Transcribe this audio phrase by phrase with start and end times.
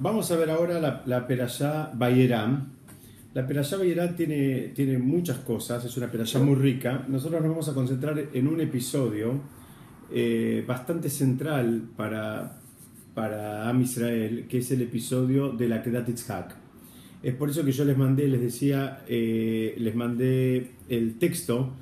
[0.00, 2.72] vamos a ver ahora la, la Perashá Bayeram.
[3.34, 7.04] La Perashá Bayeram tiene, tiene muchas cosas, es una Perashá muy rica.
[7.08, 9.40] Nosotros nos vamos a concentrar en un episodio
[10.10, 12.60] eh, bastante central para,
[13.14, 16.56] para Am Israel, que es el episodio de la Kedat Yitzhak.
[17.22, 21.74] Es por eso que yo les mandé, les decía, eh, les mandé el texto,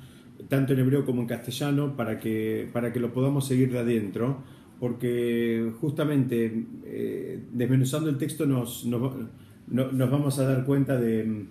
[0.49, 4.43] tanto en hebreo como en castellano, para que, para que lo podamos seguir de adentro
[4.79, 11.45] porque justamente eh, desmenuzando el texto nos, nos, vamos a dar cuenta de,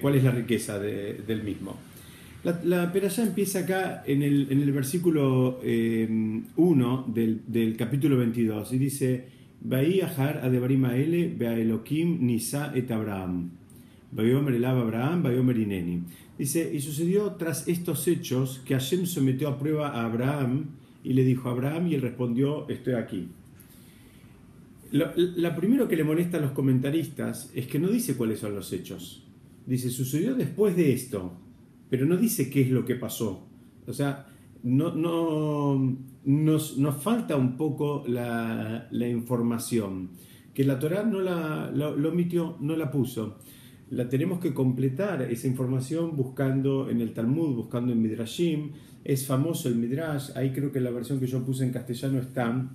[0.00, 1.76] cuál es la riqueza del mismo.
[2.44, 6.08] La, la perashá empieza acá en el, en el versículo 1 eh,
[7.12, 9.24] del, del, capítulo 22 y dice,
[9.68, 13.50] Ahar adebarim aele beaelokim nisa et Abraham.
[14.16, 15.24] Abraham.
[16.38, 20.66] Dice, y sucedió tras estos hechos que Hashem sometió a prueba a Abraham
[21.06, 23.28] y le dijo Abraham y él respondió, estoy aquí.
[24.90, 28.72] Lo, primero que le molesta a los comentaristas es que no dice cuáles son los
[28.72, 29.24] hechos.
[29.66, 31.32] Dice, sucedió después de esto,
[31.88, 33.46] pero no dice qué es lo que pasó.
[33.86, 34.26] O sea,
[34.64, 40.10] no, no, nos, falta un poco la, información,
[40.54, 41.70] que la Torah no la,
[42.08, 43.38] omitió, no la puso
[43.88, 48.72] la tenemos que completar esa información buscando en el Talmud, buscando en Midrashim.
[49.06, 52.68] Es famoso el Midrash, ahí creo que la versión que yo puse en castellano está,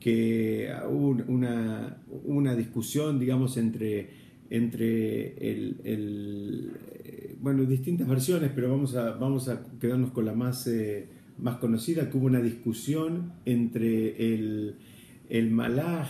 [0.00, 4.08] que hubo una, una discusión, digamos, entre,
[4.48, 6.72] entre el,
[7.38, 12.08] bueno, distintas versiones, pero vamos a, vamos a quedarnos con la más, eh, más conocida,
[12.08, 14.76] que hubo una discusión entre el,
[15.28, 16.08] el malaj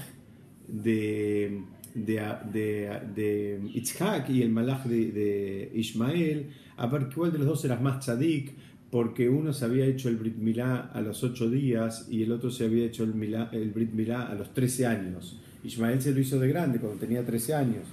[0.69, 7.47] de de, de, Itzhak y el malach de, de, Ismael, a ver cuál de los
[7.49, 8.55] dos era más tzadik,
[8.91, 12.51] porque uno se había hecho el Brit Milá a los 8 días y el otro
[12.51, 13.13] se había hecho el,
[13.53, 15.39] el Brit Milá a los 13 años.
[15.63, 17.85] Ismael se lo hizo de grande cuando tenía 13 años.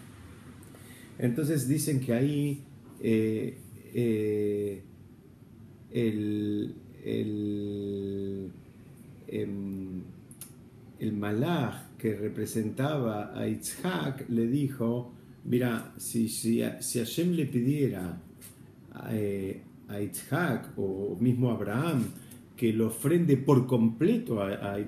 [1.20, 2.64] Entonces dicen que ahí
[3.02, 3.58] eh,
[3.94, 4.82] eh,
[5.92, 8.52] el, el,
[9.28, 10.02] em,
[11.00, 15.14] el malach que representaba a Itzhak le dijo,
[15.46, 18.22] mira, si, si, si Hashem le pidiera
[19.12, 22.06] eh, a Itzhak o mismo Abraham
[22.56, 24.88] que lo ofrende por completo a, a eh,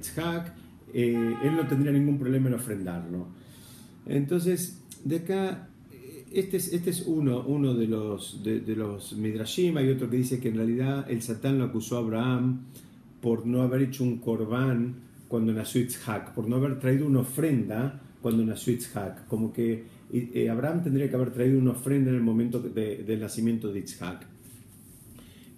[0.93, 3.27] él no tendría ningún problema en ofrendarlo.
[4.07, 5.69] Entonces, de acá,
[6.31, 10.17] este es, este es uno, uno de los, de, de los Midrashim, hay otro que
[10.17, 12.61] dice que en realidad el Satán lo acusó a Abraham
[13.21, 14.95] por no haber hecho un corbán
[15.27, 20.49] cuando nació Itzhak, por no haber traído una ofrenda cuando nació Itzhak, como que eh,
[20.49, 24.25] Abraham tendría que haber traído una ofrenda en el momento del nacimiento de Itzhak.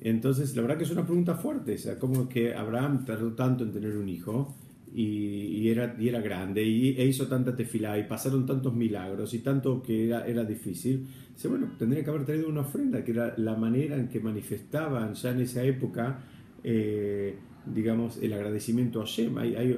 [0.01, 3.63] Entonces, la verdad que es una pregunta fuerte, o sea, como que Abraham tardó tanto
[3.63, 4.55] en tener un hijo
[4.93, 9.39] y, era, y era grande y, e hizo tanta tefilá y pasaron tantos milagros y
[9.39, 11.07] tanto que era, era difícil.
[11.33, 15.13] Dice, bueno, tendría que haber traído una ofrenda, que era la manera en que manifestaban
[15.13, 16.19] ya en esa época.
[16.63, 17.35] Eh,
[17.65, 19.37] digamos, el agradecimiento a Shem.
[19.37, 19.77] Hay, hay,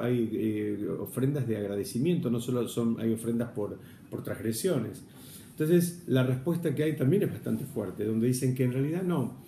[0.00, 3.78] hay, eh, ofrendas de agradecimiento, no solo son, hay ofrendas por,
[4.08, 5.02] por transgresiones.
[5.50, 9.38] Entonces, la respuesta que hay también es bastante fuerte, donde dicen que en realidad no,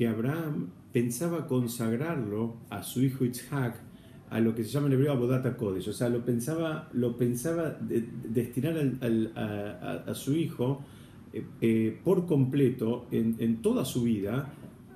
[0.00, 3.74] que Abraham pensaba consagrarlo a su hijo Isaac
[4.30, 7.76] a lo que se llama en hebreo Abodata Kodesh, o sea, lo pensaba, lo pensaba
[7.78, 8.78] destinar
[9.36, 10.82] a, su hijo
[11.34, 14.50] eh, eh, por completo en, en toda su vida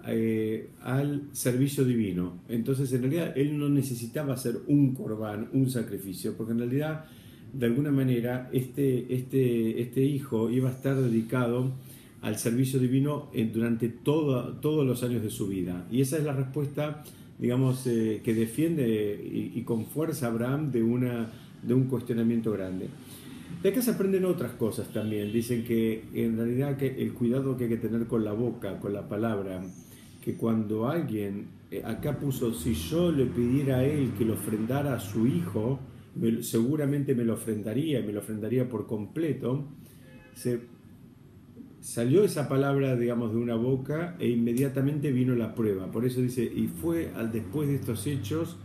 [0.06, 2.38] eh, al servicio divino.
[2.48, 7.04] Entonces, en realidad, él no necesitaba hacer un corbán, un sacrificio, porque en realidad,
[7.52, 11.72] de alguna manera, este, este, este hijo iba a estar dedicado
[12.24, 15.86] al servicio divino durante todos los años de su vida.
[15.90, 17.04] Y esa es la respuesta,
[17.38, 21.30] digamos, eh, que defiende y, con fuerza Abraham de, una,
[21.62, 22.88] de un cuestionamiento grande.
[23.62, 25.34] De acá se aprenden otras cosas también.
[25.34, 28.94] Dicen que en realidad que el cuidado que hay que tener con la boca, con
[28.94, 29.62] la palabra,
[30.22, 34.94] que cuando alguien, eh, acá puso, si yo le pidiera a él que lo ofrendara
[34.94, 35.78] a su hijo,
[36.40, 39.66] seguramente me lo ofrendaría me lo ofrendaría por completo,
[40.32, 40.73] se,
[41.84, 45.90] salió esa palabra, digamos, de una boca e inmediatamente vino la prueba.
[45.90, 48.56] Por eso dice, y fue al después de estos hechos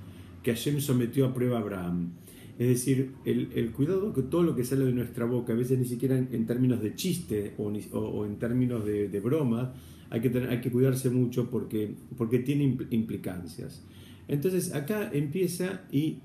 [0.42, 2.14] que Hashem sometió a prueba a Abraham.
[2.58, 5.84] Es decir, el, cuidado que todo lo que sale de nuestra boca, a veces ni
[5.84, 9.74] siquiera en, términos de chiste o, en términos de, de broma,
[10.10, 13.84] hay que, tener, hay que cuidarse mucho porque, porque tiene implicancias.
[14.30, 16.20] Entonces acá empieza y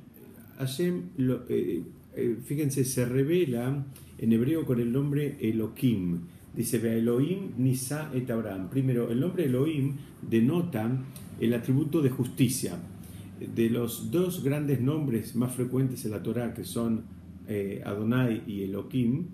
[0.59, 1.09] Hashem,
[1.49, 1.83] eh,
[2.15, 3.85] eh, fíjense, se revela
[4.19, 6.21] en hebreo con el nombre Elohim.
[6.57, 8.71] Dice, ve Elohim, Nisa et Abraham.
[8.71, 10.91] Primero, el nombre Elohim denota
[11.41, 12.79] el atributo de justicia.
[13.55, 17.05] De los dos grandes nombres más frecuentes en la Torah, que son
[17.49, 19.27] eh, Adonai y Elohim,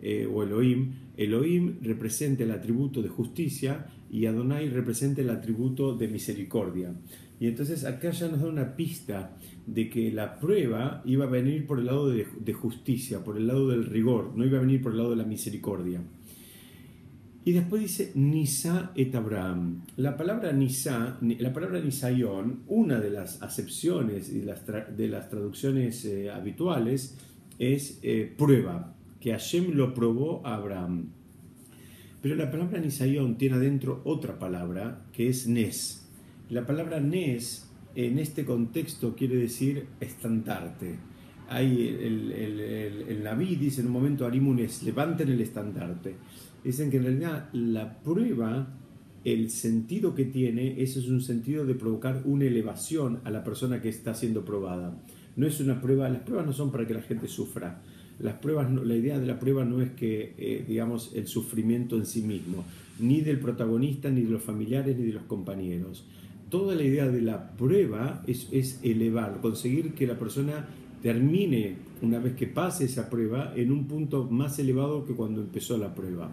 [0.00, 6.06] eh, o Elohim, Elohim representa el atributo de justicia y Adonai representa el atributo de
[6.06, 6.94] misericordia.
[7.40, 9.36] Y entonces acá ya nos da una pista
[9.66, 13.68] de que la prueba iba a venir por el lado de, justicia, por el lado
[13.68, 16.00] del rigor, no iba a venir por el lado de la misericordia.
[17.48, 19.80] Y después dice Nisa et Abraham.
[19.96, 26.30] La palabra Nisa, la palabra Nisayón, una de las acepciones y de las traducciones eh,
[26.30, 27.16] habituales
[27.58, 31.06] es eh, prueba, que Hashem lo probó a Abraham.
[32.20, 36.06] Pero la palabra Nisayón tiene adentro otra palabra que es Nes.
[36.50, 40.96] La palabra Nes en este contexto quiere decir estandarte.
[41.48, 42.60] Hay el, el,
[43.08, 46.16] el, Naví dice en un momento Arimunes, levanten el estandarte.
[46.64, 48.68] Dicen que en realidad la prueba,
[49.24, 53.80] el sentido que tiene, eso es un sentido de provocar una elevación a la persona
[53.80, 55.00] que está siendo probada.
[55.36, 57.80] No es una prueba, las pruebas no son para que la gente sufra.
[58.18, 62.04] Las pruebas, la idea de la prueba no es que, eh, digamos, el sufrimiento en
[62.04, 62.64] sí mismo,
[62.98, 66.04] ni del protagonista, ni de los familiares, ni de los compañeros
[66.50, 70.66] toda la idea de la prueba es, elevar, conseguir que la persona
[71.02, 75.76] termine, una vez que pase esa prueba, en un punto más elevado que cuando empezó
[75.76, 76.30] la prueba.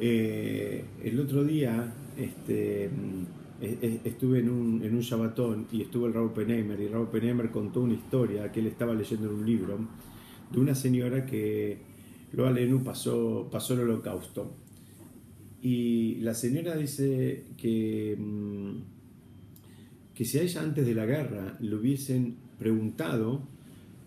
[0.00, 2.90] Eh, el otro día este, e,
[3.60, 7.82] e, estuve en un, en un y estuvo el Raúl Penheimer y Raúl Penheimer contó
[7.82, 9.78] una historia que él estaba leyendo en un libro
[10.50, 11.78] de una señora que
[12.32, 14.56] lo Lenú pasó, pasó el holocausto.
[15.62, 18.72] Y la señora dice que, mm,
[20.14, 23.42] que si a ella antes de la guerra le hubiesen preguntado,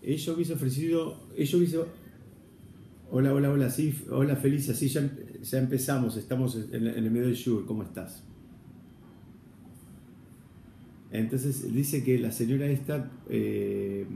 [0.02, 1.78] ella hubiese ofrecido, ella hubiese...
[3.10, 5.10] Hola, hola, hola, sí, hola Felicia, sí, ya,
[5.42, 8.22] ya empezamos, estamos en, el medio del Shur, ¿cómo estás?
[11.10, 14.06] Entonces dice que la señora esta eh,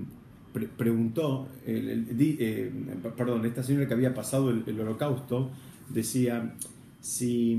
[0.77, 2.71] preguntó, eh,
[3.17, 5.51] perdón, esta señora que había pasado el holocausto,
[5.89, 6.55] decía,
[7.03, 7.59] si,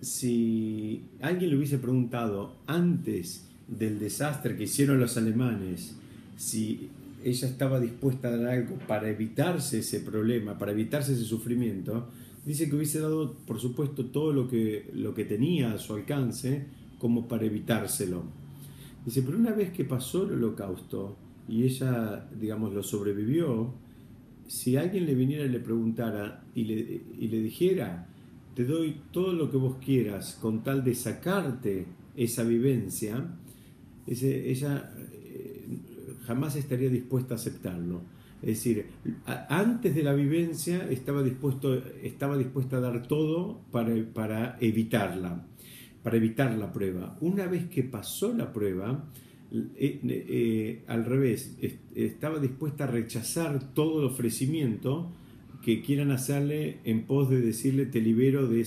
[0.00, 5.96] si alguien le hubiese preguntado antes del desastre que hicieron los alemanes,
[6.36, 6.90] si
[7.24, 12.08] ella estaba dispuesta a dar algo para evitarse ese problema, para evitarse ese sufrimiento,
[12.44, 16.66] dice que hubiese dado, por supuesto, todo lo que, lo que tenía a su alcance
[16.98, 18.22] como para evitárselo.
[19.04, 21.16] Dice, pero una vez que pasó el holocausto
[21.48, 23.72] y ella, digamos, lo sobrevivió,
[24.46, 28.06] si alguien le viniera y le preguntara y le, y le dijera,
[28.54, 31.86] te doy todo lo que vos quieras con tal de sacarte
[32.16, 33.26] esa vivencia,
[34.06, 35.66] ella eh,
[36.26, 38.02] jamás estaría dispuesta a aceptarlo.
[38.42, 38.86] Es decir,
[39.48, 45.46] antes de la vivencia estaba, dispuesto, estaba dispuesta a dar todo para, para evitarla,
[46.02, 47.16] para evitar la prueba.
[47.20, 49.08] Una vez que pasó la prueba,
[49.52, 51.56] eh, eh, al revés,
[51.94, 55.12] estaba dispuesta a rechazar todo el ofrecimiento
[55.62, 58.62] que quieran hacerle en pos de decirle te libero de,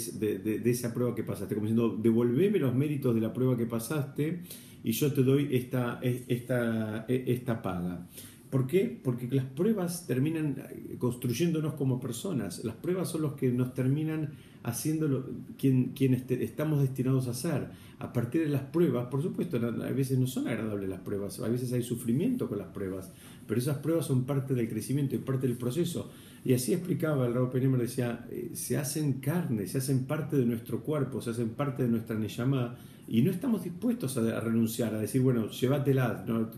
[0.64, 4.40] esa prueba que pasaste, como diciendo devolveme los méritos de la prueba que pasaste
[4.84, 8.08] y yo te doy esta, esta, esta paga.
[8.56, 8.98] ¿Por qué?
[9.04, 10.56] Porque las pruebas terminan
[10.98, 12.64] construyéndonos como personas.
[12.64, 14.30] Las pruebas son los que nos terminan
[14.64, 17.68] haciendo quien, quienes estamos destinados a ser.
[18.00, 21.50] A partir de las pruebas, por supuesto, a veces no son agradables las pruebas, a
[21.50, 23.12] veces hay sufrimiento con las pruebas,
[23.46, 26.10] pero esas pruebas son parte del crecimiento y parte del proceso.
[26.46, 30.46] Y así explicaba el Raúl Penémer, decía, eh, se hacen carne, se hacen parte de
[30.46, 35.00] nuestro cuerpo, se hacen parte de nuestra Neyamá, y no estamos dispuestos a, renunciar, a
[35.00, 36.52] decir, bueno, llévatela, no,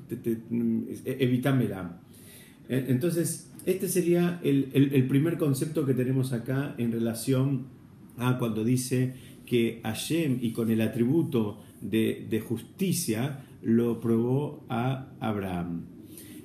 [2.69, 7.67] entonces, este sería el, primer concepto que tenemos acá en relación
[8.17, 9.13] a cuando dice
[9.45, 15.96] que Hashem y con el atributo de justicia lo probó a Abraham.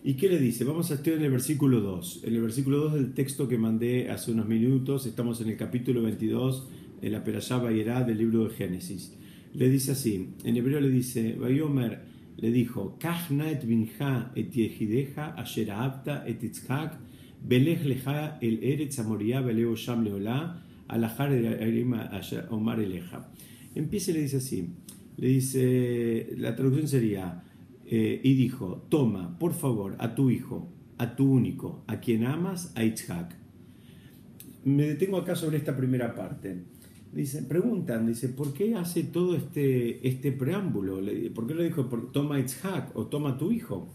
[0.05, 0.65] ¿Y qué le dice?
[0.65, 2.23] Vamos a estudiar en el versículo 2.
[2.25, 6.03] En el versículo 2 del texto que mandé hace unos minutos, estamos en el capítulo
[6.03, 6.69] 22
[7.01, 9.17] de la Perashá Bayerá del libro de Génesis.
[9.55, 12.01] Le dice así, en hebreo le dice, Bayomer
[12.37, 16.99] le dijo, Kachna et binja et yehideja asher aabta et itzhak,
[17.41, 22.11] belech leja el eretz amoria beleo sham leola, alahar erima
[22.51, 23.31] omar eleja.
[23.77, 24.69] Empieza y le dice así,
[25.17, 27.45] le dice, la traducción sería,
[27.95, 32.73] eh, y dijo, toma, por favor, a tu hijo, a tu único, a quien amas,
[32.75, 33.37] a Itzhak.
[34.65, 36.65] Me detengo acá sobre esta primera parte.
[37.13, 41.01] Dice, preguntan, dice, ¿por qué hace todo este, este preámbulo?
[41.35, 43.93] ¿Por qué le dijo, toma Itzhak o toma tu hijo?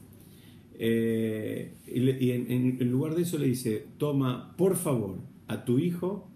[0.76, 6.30] Eh, y, en, en, lugar de eso le dice, toma por favor a tu hijo,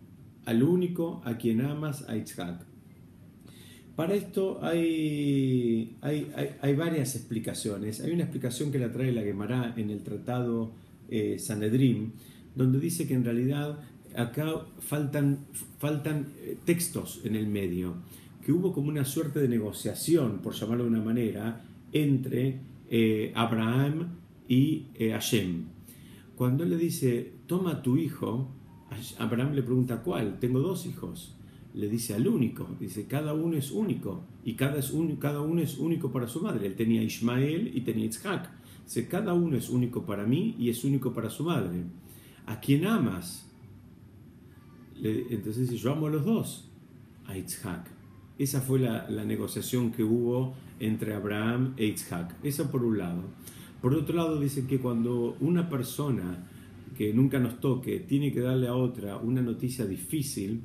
[0.46, 2.71] al único, a quien amas, a Itzhak.
[3.96, 8.00] Para esto hay, hay, varias explicaciones.
[8.02, 10.72] Hay una explicación que la trae la Gemara en el tratado
[11.10, 12.12] eh, Sanedrim,
[12.56, 13.80] donde dice que en realidad
[14.16, 15.40] acá faltan,
[15.78, 17.96] faltan eh, textos en el medio,
[18.46, 24.20] que hubo como una suerte de negociación, por llamarlo de una manera, entre eh, Abraham
[24.48, 25.66] y Hashem.
[26.38, 28.50] Cuando él le dice, toma tu hijo,
[29.20, 30.40] Abraham le pregunta, ¿cuál?
[30.40, 31.36] Tengo dos hijos.
[31.74, 35.78] Le dice al único, dice, cada uno es único, y cada, es cada uno es
[35.78, 36.68] único para su madre.
[36.68, 38.50] Él tenía Ismael y tenía Isaac.
[38.84, 41.84] Dice, cada uno es único para mí y es único para su madre.
[42.46, 43.48] ¿A quién amas?
[45.04, 46.70] entonces dice, yo amo a los dos,
[47.26, 47.90] a Isaac.
[48.38, 52.36] Esa fue la, la, negociación que hubo entre Abraham e Isaac.
[52.44, 53.24] Eso por un lado.
[53.82, 56.48] Por otro lado, dice que cuando una persona
[56.96, 60.62] que nunca nos toque tiene que darle a otra una noticia difícil,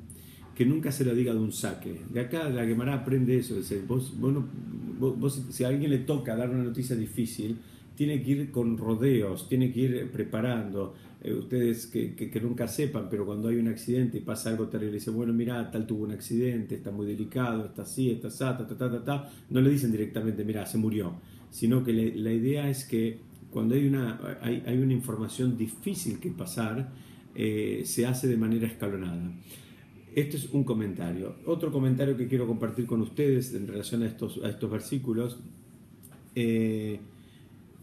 [0.57, 2.01] que nunca se la diga de un saque.
[2.11, 3.55] De acá la Gemara aprende eso.
[3.57, 7.57] Dice, vos, vos, si a alguien le toca dar una noticia difícil,
[7.93, 10.95] tiene que ir con rodeos, tiene que ir preparando.
[11.21, 14.95] Eh, ustedes que, que, nunca sepan, pero cuando hay un accidente y pasa algo terrible,
[14.95, 18.57] dicen, bueno, mira, tal tuvo un accidente, está muy delicado, está así, está así, ta,
[18.57, 21.13] ta, ta, ta, no le dicen directamente, mira, se murió,
[21.51, 23.19] sino que la idea es que
[23.51, 26.91] cuando hay una, hay, hay una información difícil que pasar,
[27.35, 29.31] eh, se hace de manera escalonada.
[30.17, 31.35] Este es un comentario.
[31.45, 35.37] Otro comentario que quiero compartir con ustedes en relación a estos, versículos.
[36.33, 36.99] Eh,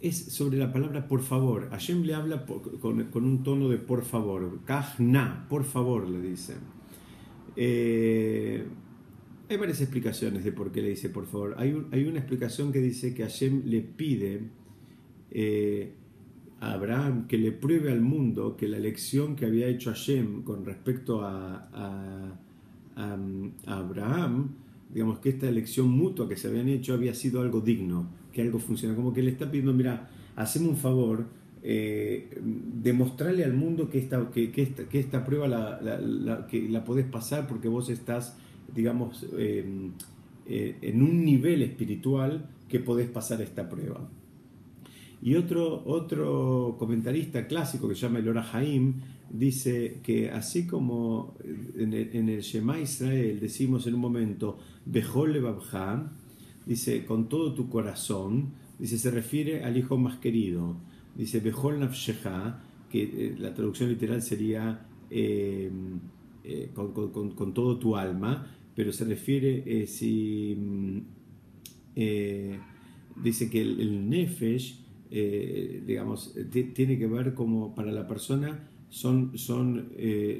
[0.00, 1.70] es sobre la palabra por favor.
[1.70, 4.58] Hashem le habla con, un tono de por favor.
[4.64, 6.54] Kahna, por favor, le dice.
[7.54, 8.64] Eh,
[9.48, 11.54] hay varias explicaciones de por qué le dice por favor.
[11.56, 14.40] Hay, hay una explicación que dice que Hashem le pide
[15.30, 15.92] eh,
[16.60, 20.64] a Abraham que le pruebe al mundo que la elección que había hecho Hashem con
[20.64, 22.38] respecto a, a,
[23.66, 24.50] Abraham,
[24.92, 28.58] digamos que esta elección mutua que se habían hecho había sido algo digno que algo
[28.58, 28.94] funciona.
[28.94, 31.26] Como que le está pidiendo, mira, haceme un favor,
[31.62, 36.68] eh, demostrarle al mundo que esta, que, que esta, que esta prueba la, la, que
[36.68, 38.36] la podés pasar porque vos estás,
[38.74, 39.92] digamos, em,
[40.46, 44.06] eh, en un nivel espiritual que podés pasar esta prueba.
[45.24, 49.00] Y otro, otro comentarista clásico que se llama Elora Haim
[49.30, 51.34] dice que así como
[51.76, 56.12] en el, en Shema Israel decimos en un momento, Bejol Babha,
[56.66, 60.76] dice, con todo tu corazón, dice, se refiere al hijo más querido.
[61.16, 66.00] Dice, Behol Nafsheha, que eh, la traducción literal sería em,
[66.44, 70.54] eh, con, todo tu alma, pero se refiere eh, si.
[70.54, 70.98] Mm,
[73.22, 76.34] dice que el, Nefesh, digamos,
[76.74, 79.90] tiene que ver como para la persona son, son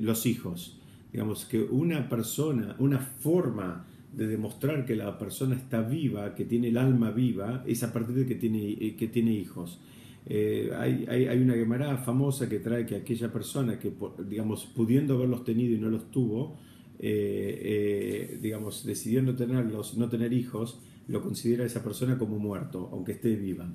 [0.00, 0.78] los hijos.
[1.12, 6.68] Digamos que una persona, una forma de demostrar que la persona está viva, que tiene
[6.68, 9.80] el alma viva, es a partir de que tiene, eh, que tiene hijos.
[10.26, 13.92] Eh, hay, hay, una Gemara famosa que trae que aquella persona que,
[14.26, 16.56] digamos, pudiendo haberlos tenido y no los tuvo,
[16.98, 23.36] eh, digamos, decidiendo tenerlos, no tener hijos, lo considera esa persona como muerto, aunque esté
[23.36, 23.68] viva.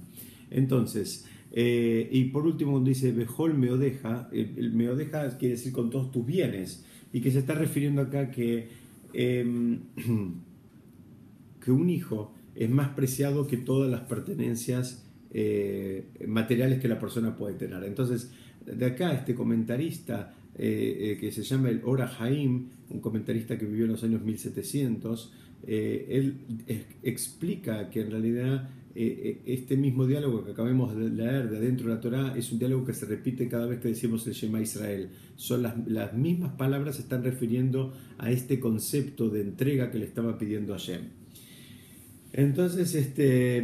[0.51, 6.25] Entonces, y por último, dice Bejol meodeja, el, el meodeja quiere decir con todos tus
[6.25, 8.69] bienes, y que se está refiriendo acá que
[9.13, 9.79] Em,
[11.63, 17.35] que un hijo es más preciado que todas las pertenencias eh, materiales que la persona
[17.35, 17.83] puede tener.
[17.83, 18.31] Entonces,
[18.65, 23.65] de acá este comentarista eh, eh, que se llama el Ora Haim, un comentarista que
[23.65, 25.33] vivió en los años 1700,
[25.67, 26.37] él
[27.03, 31.87] explica que en realidad eh, eh, este mismo diálogo que acabamos de leer de adentro
[31.87, 34.59] de la Torá es un diálogo que se repite cada vez que decimos el Shema
[34.61, 35.11] Israel.
[35.35, 40.37] Son las, mismas palabras se están refiriendo a este concepto de entrega que le estaba
[40.37, 41.03] pidiendo a Shem.
[42.33, 43.63] Entonces, este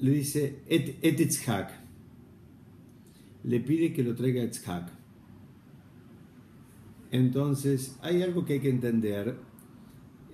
[0.00, 1.30] le dice et, et
[3.44, 5.01] Le pide que lo traiga Itzhak.
[7.12, 9.36] Entonces, hay algo que hay que entender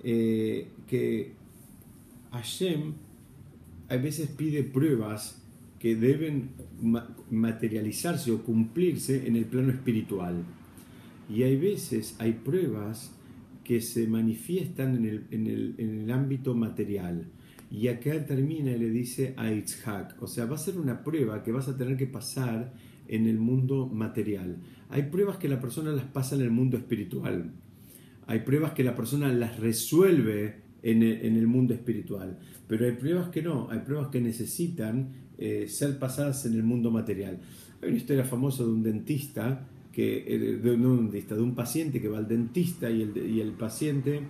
[0.01, 1.33] eh, que
[2.31, 2.93] Hashem
[3.89, 5.43] a veces pide pruebas
[5.77, 6.51] que deben
[7.29, 10.43] materializarse o cumplirse en el plano espiritual.
[11.29, 13.11] Y hay veces, hay pruebas
[13.63, 17.25] que se manifiestan en el, en el, en el ámbito material.
[17.69, 21.43] Y acá termina y le dice a Itzhak, o sea, va a ser una prueba
[21.43, 22.73] que vas a tener que pasar
[23.09, 24.57] en el mundo material.
[24.89, 27.51] Hay pruebas que la persona las pasa en el mundo espiritual
[28.29, 32.37] hay pruebas que la persona las resuelve en el, mundo espiritual,
[32.67, 36.91] pero hay pruebas que no, hay pruebas que necesitan eh, ser pasadas en el mundo
[36.91, 37.39] material.
[37.81, 42.07] Hay una historia famosa de un dentista, que, eh, de, un de un paciente que
[42.07, 44.21] va al dentista y el, y el paciente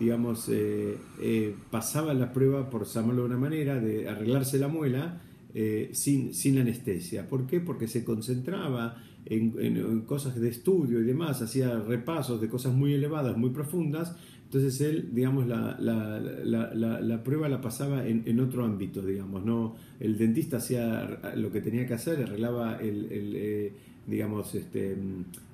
[0.00, 5.20] digamos, eh, pasaba la prueba, por llamarlo de una manera, de arreglarse la muela
[5.54, 7.28] eh, sin, sin anestesia.
[7.28, 7.60] ¿Por qué?
[7.60, 13.36] Porque se concentraba en, cosas de estudio y demás, hacía repasos de cosas muy elevadas,
[13.36, 18.64] muy profundas, entonces él, digamos, la, la, la, la prueba la pasaba en, en, otro
[18.64, 19.76] ámbito, digamos, ¿no?
[19.98, 23.72] El dentista hacía lo que tenía que hacer, arreglaba el, el eh,
[24.06, 24.96] digamos, este,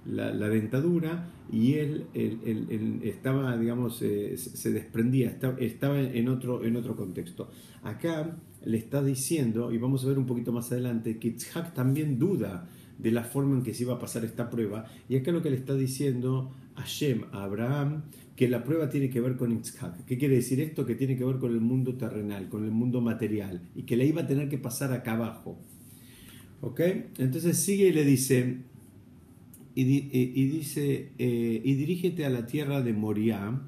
[0.06, 2.06] la, dentadura y él,
[3.02, 7.50] estaba, digamos, eh, se desprendía, estaba, estaba en, otro, en otro contexto.
[7.82, 12.18] Acá le está diciendo, y vamos a ver un poquito más adelante, que Itzhak también
[12.18, 14.86] duda de la forma en que se iba a pasar esta prueba.
[15.08, 18.02] Y acá lo que le está diciendo Hashem a Abraham,
[18.36, 20.04] que la prueba tiene que ver con Itzhak.
[20.04, 20.84] ¿Qué quiere decir esto?
[20.84, 24.04] Que tiene que ver con el mundo terrenal, con el mundo material, y que la
[24.04, 25.58] iba a tener que pasar acá abajo.
[26.60, 26.80] ¿Ok?
[27.18, 28.58] Entonces sigue y le dice,
[29.74, 33.60] y, dice, eh, y dirígete a la tierra de Moriah,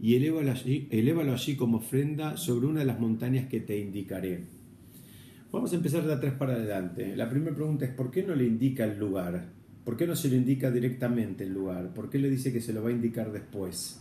[0.00, 4.44] y elévalo allí, allí como ofrenda sobre una de las montañas que te indicaré.
[5.52, 7.16] Vamos a empezar de atrás para adelante.
[7.16, 9.52] La primera pregunta es, ¿por qué no le indica el lugar?
[9.84, 11.94] ¿Por qué no se le indica directamente el lugar?
[11.94, 14.00] ¿Por qué le dice que se lo va a indicar después?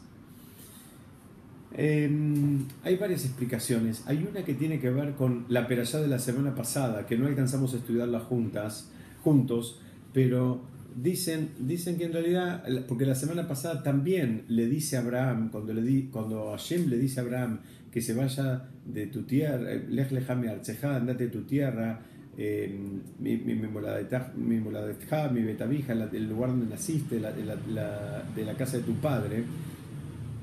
[1.78, 4.04] Em, hay varias explicaciones.
[4.08, 7.28] Hay una que tiene que ver con la peralla de la semana pasada, que no
[7.28, 8.90] alcanzamos a estudiarla juntas,
[9.24, 9.80] juntos,
[10.14, 10.62] pero
[10.96, 15.74] dicen, dicen que en realidad, porque la semana pasada también le dice a Abraham, cuando,
[15.74, 17.60] le di, cuando Hashem le dice a Abraham
[17.92, 22.02] que se vaya de tu tierra, eh, lej lejame archeja, andate de tu tierra,
[22.38, 22.78] eh,
[23.20, 27.32] mi, mi, mi mi betabija, el lugar donde naciste, la,
[27.70, 29.44] la, de la casa de tu padre.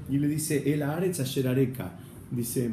[0.09, 1.92] Y le dice, el aretz asherareka,
[2.30, 2.71] dice,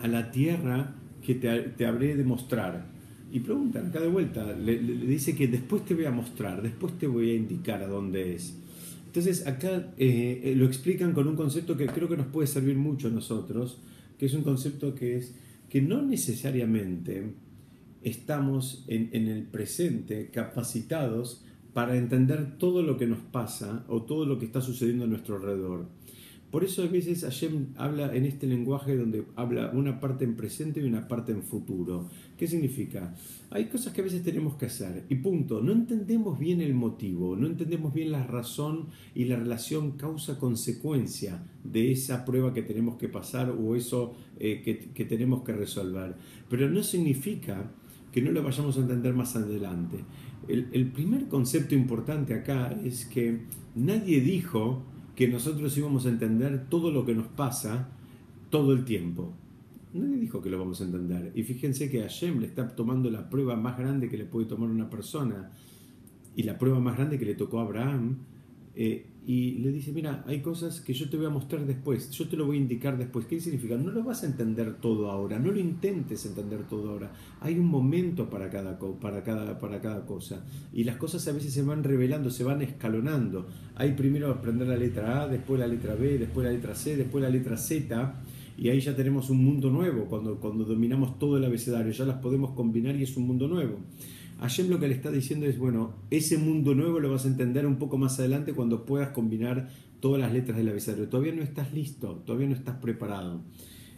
[0.00, 2.97] a la tierra que te, te habré de mostrar.
[3.30, 6.98] Y preguntan acá de vuelta, le, le, dice que después te voy a mostrar, después
[6.98, 8.54] te voy a indicar a dónde es.
[9.06, 12.76] Entonces acá eh, eh, lo explican con un concepto que creo que nos puede servir
[12.76, 13.78] mucho a nosotros,
[14.18, 15.34] que es un concepto que es
[15.68, 17.34] que no necesariamente
[18.02, 24.24] estamos en, en el presente capacitados para entender todo lo que nos pasa o todo
[24.24, 25.86] lo que está sucediendo a nuestro alrededor.
[26.50, 30.80] Por eso a veces Hashem habla en este lenguaje donde habla una parte en presente
[30.80, 32.08] y una parte en futuro.
[32.38, 33.16] ¿Qué significa?
[33.50, 35.60] Hay cosas que a veces tenemos que hacer y punto.
[35.60, 41.90] No entendemos bien el motivo, no entendemos bien la razón y la relación causa-consecuencia de
[41.90, 44.62] esa prueba que tenemos que pasar o eso eh,
[44.94, 46.14] que, tenemos que resolver.
[46.48, 47.72] Pero no significa
[48.12, 50.04] que no lo vayamos a entender más adelante.
[50.46, 53.40] el primer concepto importante acá es que
[53.74, 54.84] nadie dijo
[55.16, 57.88] que nosotros íbamos a entender todo lo que nos pasa
[58.48, 59.34] todo el tiempo.
[59.98, 61.32] Nadie dijo que lo vamos a entender.
[61.34, 64.70] Y fíjense que Hashem le está tomando la prueba más grande que le puede tomar
[64.70, 65.50] una persona
[66.36, 68.18] y la prueba más grande que le tocó a Abraham.
[68.74, 72.26] Eh, y le dice, mira, hay cosas que yo te voy a mostrar después, yo
[72.28, 73.26] te lo voy a indicar después.
[73.26, 73.76] ¿Qué significa?
[73.76, 77.12] No lo vas a entender todo ahora, no lo intentes entender todo ahora.
[77.40, 80.46] Hay un momento para cada, para cada, para cada cosa.
[80.72, 83.46] Y las cosas a veces se van revelando, se van escalonando.
[83.74, 87.20] Hay primero aprender la letra A, después la letra B, después la letra C, después
[87.22, 88.22] la letra Z.
[88.58, 92.16] Y ahí ya tenemos un mundo nuevo, cuando, cuando dominamos todo el abecedario, ya las
[92.16, 93.78] podemos combinar y es un mundo nuevo.
[94.40, 97.66] Hashem lo que le está diciendo es, bueno, ese mundo nuevo lo vas a entender
[97.66, 99.68] un poco más adelante cuando puedas combinar
[100.00, 101.08] todas las letras del abecedario.
[101.08, 103.42] Todavía no estás listo, todavía no estás preparado.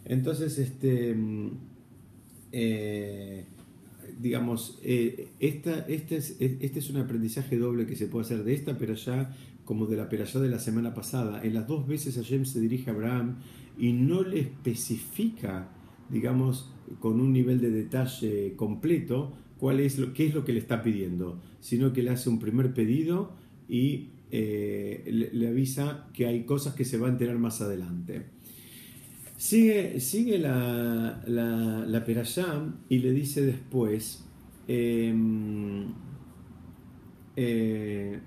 [0.05, 1.51] Entonces, este, mm,
[2.53, 3.47] eh,
[4.21, 8.53] digamos, eh, esta, este, es, este es un aprendizaje doble que se puede hacer de
[8.53, 11.43] esta pero ya como de la peralla de la semana pasada.
[11.43, 13.37] En las dos veces Hashem se dirige a Abraham
[13.79, 15.69] y no le especifica,
[16.09, 20.59] digamos, con un nivel de detalle completo, cuál es lo, qué es lo que le
[20.59, 23.33] está pidiendo, sino que le hace un primer pedido
[23.69, 28.27] y eh, le, avisa que hay cosas que se va a enterar más adelante.
[29.37, 34.25] Sigue, sigue la, la, la y le dice después,
[34.69, 35.87] em,
[37.37, 38.21] eh,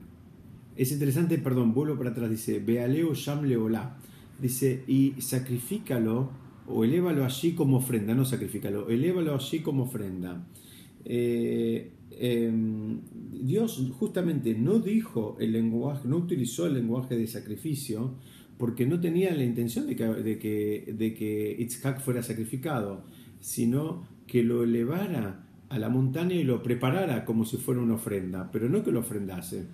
[0.76, 3.98] es interesante, perdón, vuelvo para atrás, dice, Bealeo Sham Leolá,
[4.40, 6.30] dice, y sacrifícalo
[6.68, 10.46] o elévalo allí como ofrenda, no sacrifícalo, elévalo allí como ofrenda.
[11.06, 13.00] Eh, em,
[13.42, 18.16] Dios justamente no dijo el lenguaje, no utilizó el lenguaje de sacrificio
[18.58, 23.04] porque no tenía la intención de que, de que, de que Itzhak fuera sacrificado,
[23.40, 28.52] sino que lo elevara a la montaña y lo preparara como si fuera una ofrenda,
[28.52, 29.66] pero no que lo ofrendase.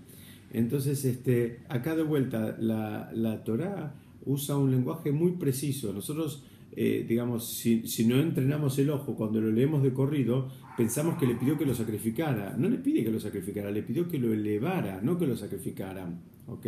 [0.52, 3.94] Entonces, este, acá de vuelta, la, la Torah
[4.26, 5.94] usa un lenguaje muy preciso.
[5.94, 11.18] Nosotros eh, digamos, si, si, no entrenamos el ojo cuando lo leemos de corrido, pensamos
[11.18, 12.56] que le pidió que lo sacrificara.
[12.58, 16.08] No le pide que lo sacrificara, le pidió que lo elevara, no que lo sacrificara.
[16.48, 16.68] ¿Ok?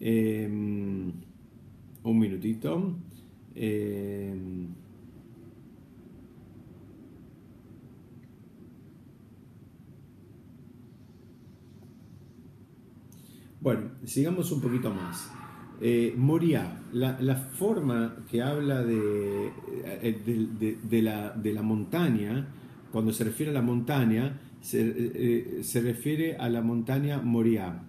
[0.00, 1.12] Em,
[2.02, 2.96] un minutito.
[3.54, 4.34] Eh,
[13.60, 15.39] bueno, sigamos un poquito más.
[15.80, 19.50] Eh, Moria, la, forma que habla de,
[20.02, 22.48] eh, de, la, de, la, montaña,
[22.92, 27.82] cuando se refiere a la montaña, se, se refiere a la montaña Moria.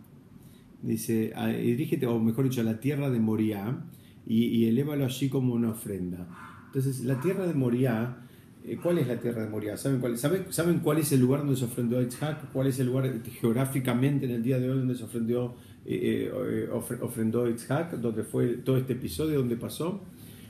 [0.81, 3.77] Dice, dirígete, o mejor dicho, a la tierra de Moria
[4.25, 6.27] y, y elévalo allí como una ofrenda.
[6.67, 8.15] Entonces, la tierra de Moria,
[8.63, 9.75] eh, ¿cuál es la tierra de Moria?
[9.75, 12.51] ¿Saben cuál, ¿Saben cuál es el lugar donde se ofrendió a Itzhak?
[12.53, 16.69] ¿Cuál es el lugar geográficamente en el día de hoy donde se ofrendió, eh, eh,
[17.01, 17.93] ofrendó Itzhak?
[17.93, 20.01] Donde fue todo este episodio, donde pasó.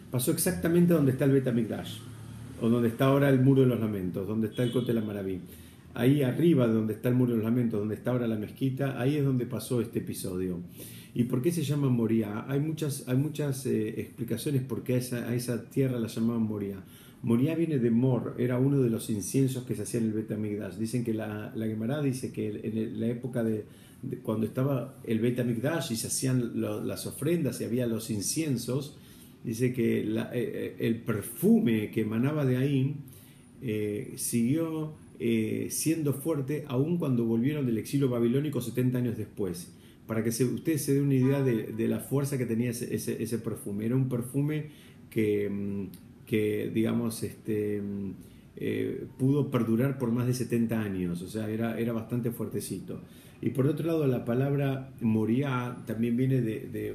[0.09, 1.47] Pasó exactamente donde está el Bet
[2.61, 5.01] o donde está ahora el Muro de los Lamentos, donde está el Cote de la
[5.01, 5.41] Maraví
[5.93, 8.99] ahí arriba de donde está el muro de los lamentos, donde está ahora la mezquita,
[8.99, 10.59] ahí es donde pasó este episodio.
[11.13, 12.45] ¿Y por qué se llama Moria?
[12.47, 16.43] Hay muchas, hay muchas eh, explicaciones por qué a esa, a esa, tierra la llamaban
[16.43, 16.77] Moria.
[17.23, 20.75] Moria viene de Mor, era uno de los inciensos que se hacía en el Betamigdash.
[20.75, 23.65] Dicen que la, la Gemara dice que en la época de,
[24.23, 28.97] cuando estaba el Betamigdash y se hacían las ofrendas y había los inciensos,
[29.43, 32.95] dice que eh, eh, el perfume que emanaba de ahí
[34.15, 39.71] siguió eh, siendo fuerte aún cuando volvieron del exilio babilónico 70 años después.
[40.07, 43.85] Para que se, ustedes se den una idea de, la fuerza que tenía ese, perfume.
[43.85, 44.71] Era un perfume
[45.11, 48.13] que, mm, digamos, este, mm,
[48.55, 53.01] eh, pudo perdurar por más de 70 años, o sea, era, era bastante fuertecito.
[53.41, 56.93] Y por otro lado, la palabra Moria también viene de, de,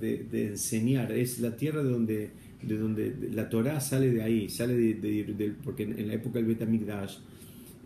[0.00, 2.30] de, de enseñar, es la tierra donde
[2.62, 7.18] de donde la Torah sale de ahí, sale de, porque en, la época del Betamigdash,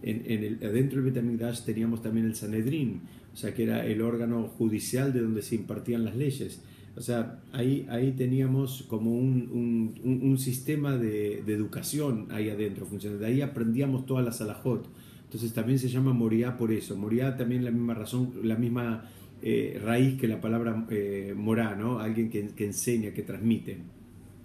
[0.03, 4.01] en, en el, adentro del Betamigdash teníamos también el Sanedrín, o sea que era el
[4.01, 6.63] órgano judicial de donde se impartían las leyes.
[6.97, 13.25] O sea, ahí, ahí teníamos como un, un, un, sistema de, educación ahí adentro funcionando.
[13.25, 14.89] De ahí aprendíamos todas las alajot.
[15.25, 16.97] Entonces también se llama Moriá por eso.
[16.97, 19.09] Moriá también la misma razón, la misma
[19.43, 22.01] eh, raíz que la palabra eh, morá, ¿no?
[22.01, 23.79] Alguien que, que enseña, que transmite.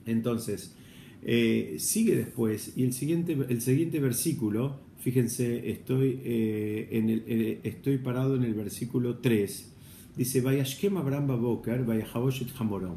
[0.05, 0.75] Entonces,
[1.23, 8.35] eh, sigue después, y el siguiente, el siguiente versículo, fíjense, estoy, en el, estoy parado
[8.35, 9.74] en el versículo 3,
[10.17, 12.95] dice, Vayashkem Abraham Baboker, Vayahawoshet Hamoró.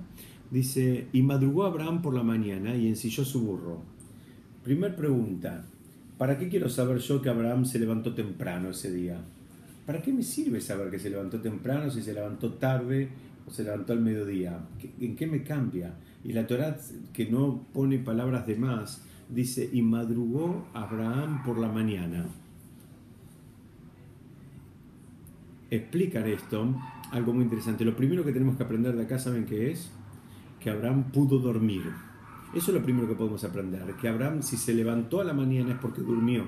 [0.50, 3.82] Dice, y madrugó Abraham por la mañana y ensilló su burro.
[4.64, 5.64] Primer pregunta,
[6.16, 9.20] ¿para qué quiero saber yo que Abraham se levantó temprano ese día?
[9.86, 13.08] ¿Para qué me sirve saber que se levantó temprano, si se levantó tarde
[13.46, 14.60] o se levantó al mediodía?
[15.00, 15.94] ¿En qué me cambia?
[16.24, 16.76] Y la Torah,
[17.12, 22.26] que no pone palabras de más, dice, y madrugó Abraham por la mañana.
[25.70, 26.74] Explicar esto,
[27.10, 27.84] algo muy interesante.
[27.84, 29.90] Lo primero que tenemos que aprender de acá, ¿saben qué es?
[30.60, 31.82] Que Abraham pudo dormir.
[32.54, 33.82] Eso es lo primero que podemos aprender.
[34.00, 36.44] Que Abraham, si se levantó a la mañana es porque durmió.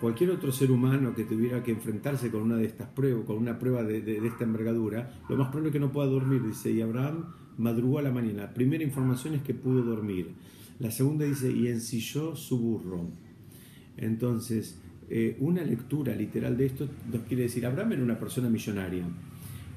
[0.00, 3.58] Cualquier otro ser humano que tuviera que enfrentarse con una de estas pruebas, con una
[3.58, 7.26] prueba de, esta envergadura, lo más probable es que no pueda dormir, dice, y Abraham
[7.58, 8.42] madrugó a la mañana.
[8.42, 10.32] La primera información es que pudo dormir.
[10.78, 13.08] La segunda dice, y ensilló su burro.
[13.96, 19.04] Entonces, eh, una lectura literal de esto nos quiere decir, Abraham era una persona millonaria.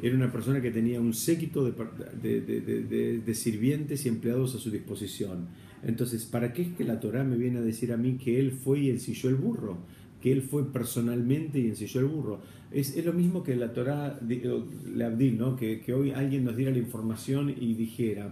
[0.02, 1.74] Era una persona que tenía un séquito de,
[2.22, 5.48] de, de, sirvientes y empleados a su disposición.
[5.84, 8.52] Entonces, ¿para qué es que la Torah me viene a decir a mí que él
[8.52, 9.78] fue y ensilló el burro?
[10.22, 12.42] Que él fue personalmente y ensilló el burro.
[12.72, 15.56] Es, lo mismo que la Torah, le Abdil, ¿no?
[15.56, 18.30] Que, que, hoy alguien nos diera la información y dijera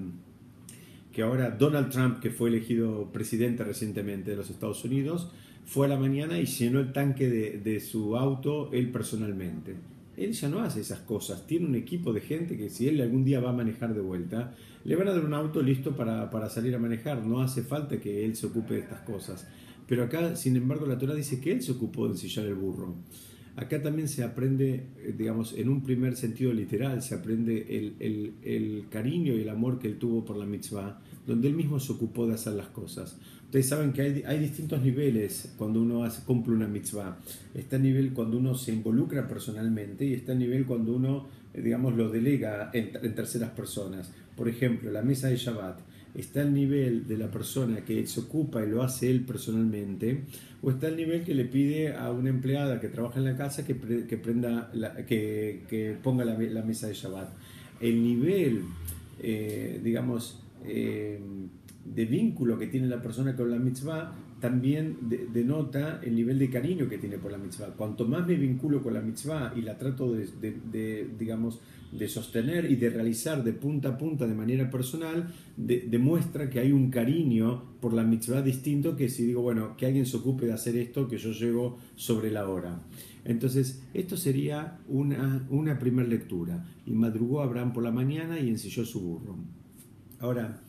[1.12, 5.32] que ahora Donald Trump, que fue elegido presidente recientemente de los Estados Unidos,
[5.66, 9.76] fue a la mañana y llenó el tanque de, de su auto él personalmente.
[10.18, 13.26] Él ya no hace esas cosas, tiene un equipo de gente que si él algún
[13.26, 16.50] día va a manejar de vuelta, le van a dar un auto listo para, para
[16.50, 19.48] salir a manejar, no hace falta que él se ocupe de estas cosas.
[19.88, 22.96] Pero acá, sin embargo, la Torah dice que él se ocupó de ensillar el burro.
[23.56, 28.86] Acá también se aprende, eh, digamos, en un primer sentido literal, se aprende el, el,
[28.90, 32.28] cariño y el amor que él tuvo por la mitzvah, donde él mismo se ocupó
[32.28, 33.18] de hacer las cosas.
[33.56, 37.18] Ustedes saben que hay, hay distintos niveles cuando uno hace, cumple una mitzvah.
[37.54, 41.62] Está el nivel cuando uno se involucra personalmente y está el nivel cuando uno, eh,
[41.62, 44.12] digamos, lo delega en, en terceras personas.
[44.36, 45.80] Por ejemplo, la mesa de Shabbat
[46.16, 50.24] está al nivel de la persona que se ocupa y lo hace él personalmente,
[50.62, 53.66] o está al nivel que le pide a una empleada que trabaja en la casa
[53.66, 54.70] que, que prenda
[55.08, 57.30] que, que, ponga la, la, mesa de Shabbat.
[57.80, 58.64] El nivel,
[59.24, 61.22] eh, digamos, eh,
[61.86, 64.98] de vínculo que tiene la persona con la mitzvah también
[65.34, 67.68] denota el nivel de cariño que tiene por la mitzvah.
[67.76, 72.76] Cuanto más me vinculo con la mitzvah y la trato de, digamos, de sostener y
[72.76, 77.94] de realizar de punta a punta de manera personal, demuestra que hay un cariño por
[77.94, 81.18] la mitzvah distinto que si digo, bueno, que alguien se ocupe de hacer esto, que
[81.18, 82.82] yo llego sobre la hora.
[83.24, 86.66] Entonces, esto sería una, una primera lectura.
[86.86, 89.38] Y madrugó Abraham por la mañana y ensilló su burro.
[90.20, 90.62] Ahora,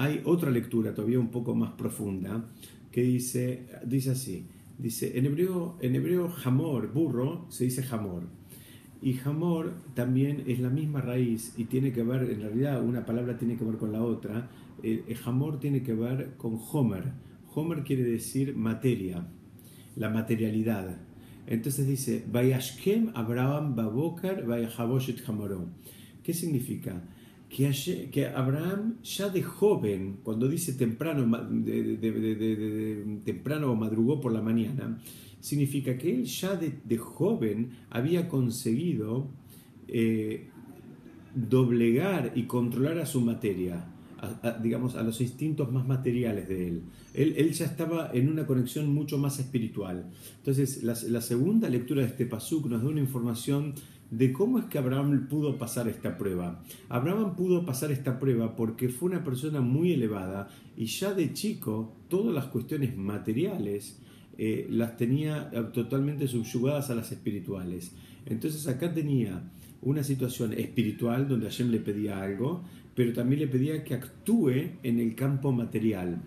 [0.00, 2.46] hay otra lectura todavía un poco más profunda
[2.90, 4.46] que dice, dice así,
[4.78, 8.22] dice, en hebreo, en hebreo jamor, burro, se dice jamor.
[9.02, 13.36] Y jamor también es la misma raíz y tiene que ver, en realidad una palabra
[13.36, 14.48] tiene que ver con la otra.
[14.82, 17.12] El, jamor tiene que ver con homer.
[17.54, 19.26] Homer quiere decir materia,
[19.96, 20.96] la materialidad.
[21.46, 25.66] Entonces dice, Vayashkem Abraham Babokar Vayahaboshet Hamoró.
[26.22, 27.02] ¿Qué significa?
[27.50, 34.98] Que, Abraham ya de joven, cuando dice temprano, de, temprano o madrugó por la mañana,
[35.40, 39.26] significa que él ya de, joven había conseguido
[39.88, 40.48] eh,
[41.34, 43.84] doblegar y controlar a su materia,
[44.62, 46.82] digamos, a los instintos más materiales de él.
[47.14, 47.52] él.
[47.52, 50.06] ya estaba en una conexión mucho más espiritual.
[50.36, 53.74] Entonces, la, la segunda lectura de este pasuk nos da una información
[54.10, 56.62] de cómo es que Abraham pudo pasar esta prueba.
[56.88, 61.94] Abraham pudo pasar esta prueba porque fue una persona muy elevada y ya de chico
[62.08, 64.00] todas las cuestiones materiales
[64.36, 67.94] eh, las tenía totalmente subyugadas a las espirituales.
[68.26, 69.42] Entonces acá tenía
[69.82, 74.98] una situación espiritual donde Hashem le pedía algo, pero también le pedía que actúe en
[74.98, 76.20] el campo material.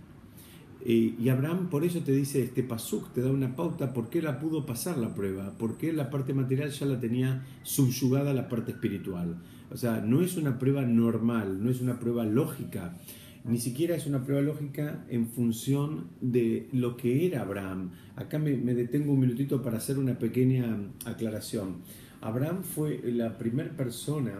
[0.86, 4.22] Eh, y Abraham por eso te dice este pasuk, te da una pauta por qué
[4.22, 8.50] la pudo pasar la prueba, porque la parte material ya la tenía subyugada a la
[8.50, 9.38] parte espiritual.
[9.72, 12.98] O sea, no es una prueba normal, no es una prueba lógica,
[13.46, 17.92] ni siquiera es una prueba lógica en función de lo que era Abraham.
[18.18, 21.78] Acá me, me detengo un minutito para hacer una pequeña aclaración.
[22.20, 24.34] Abraham fue la primera persona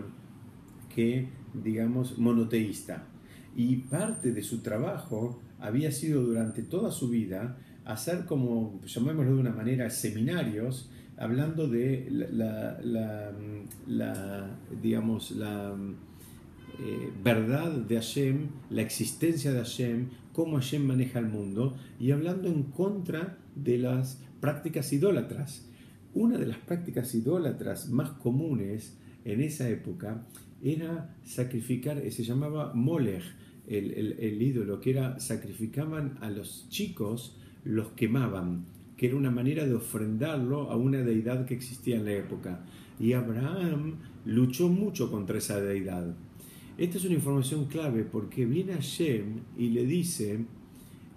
[0.94, 3.08] que, digamos, monoteísta.
[3.56, 9.42] Y parte de su trabajo había sido durante toda su vida hacer como, llamémoslo de
[9.42, 12.08] una manera, seminarios, hablando de
[13.88, 15.74] la, digamos, la
[16.80, 22.50] eh, verdad de Hashem, la existencia de Hashem, cómo Hashem maneja el mundo, y hablando
[22.50, 25.66] en contra de las prácticas idólatras.
[26.14, 30.26] Una de las prácticas idólatras más comunes en esa época
[30.62, 33.24] era sacrificar, se llamaba Molech,
[33.68, 38.66] el, ídolo, que era sacrificaban a los chicos, los quemaban,
[38.98, 42.66] que era una manera de ofrendarlo a una deidad que existía en la época.
[43.00, 43.96] Y Abraham
[44.26, 46.16] luchó mucho contra esa deidad.
[46.78, 50.46] Esta es una información clave porque viene Hashem y le dice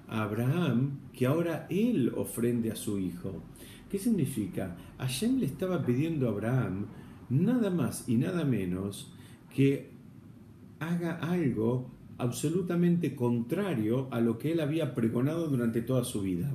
[0.09, 3.42] a Abraham que ahora él ofrende a su hijo.
[3.90, 4.76] ¿Qué significa?
[4.98, 6.87] Hashem le estaba pidiendo a Abraham
[7.30, 9.12] nada más y nada menos
[9.54, 9.90] que
[10.78, 16.52] haga algo absolutamente contrario a lo que él había pregonado durante toda su vida.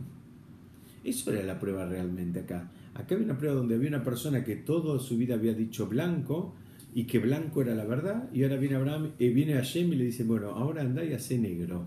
[1.04, 2.72] Eso era la prueba realmente acá.
[2.94, 6.54] Acá había una prueba donde había una persona que toda su vida había dicho blanco
[6.94, 10.06] y que blanco era la verdad, y ahora viene Abraham, y viene Hashem y le
[10.06, 11.86] dice, bueno, ahora anda y hace negro.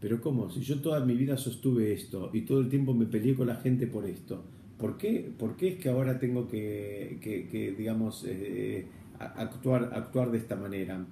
[0.00, 0.50] Pero ¿cómo?
[0.50, 3.56] Si yo toda mi vida sostuve esto y todo el tiempo me peleé con la
[3.56, 4.42] gente por esto,
[4.78, 8.86] ¿por qué, ¿Por qué es que ahora tengo que, que, digamos, eh,
[9.18, 11.04] actuar, actuar de esta manera?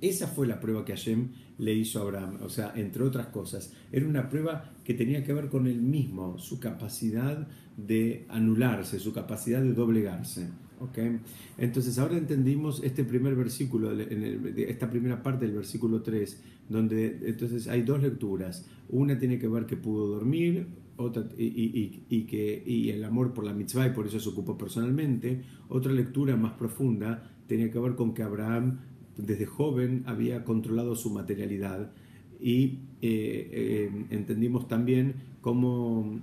[0.00, 3.72] Esa fue la prueba que Hashem le hizo a Abraham, o sea, entre otras cosas.
[3.92, 9.12] Era una prueba que tenía que ver con él mismo, su capacidad de anularse, su
[9.12, 10.48] capacidad de doblegarse.
[10.80, 11.20] ¿okay?
[11.58, 17.82] Entonces ahora entendimos este primer versículo, esta primera parte del versículo 3, donde entonces hay
[17.82, 18.66] dos lecturas.
[18.88, 23.52] Una tiene que ver que pudo dormir, otra, y, que, y el amor por la
[23.52, 25.42] mitzvah y por eso se ocupó personalmente.
[25.68, 28.78] Otra lectura más profunda tenía que ver con que Abraham
[29.26, 31.92] desde joven había controlado su materialidad
[32.40, 36.20] y eh, eh, entendimos también cómo,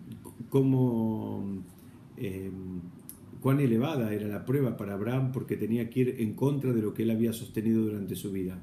[2.17, 2.51] eh,
[3.41, 6.93] cuán elevada era la prueba para Abraham porque tenía que ir en contra de lo
[6.93, 8.59] que él había sostenido durante su vida.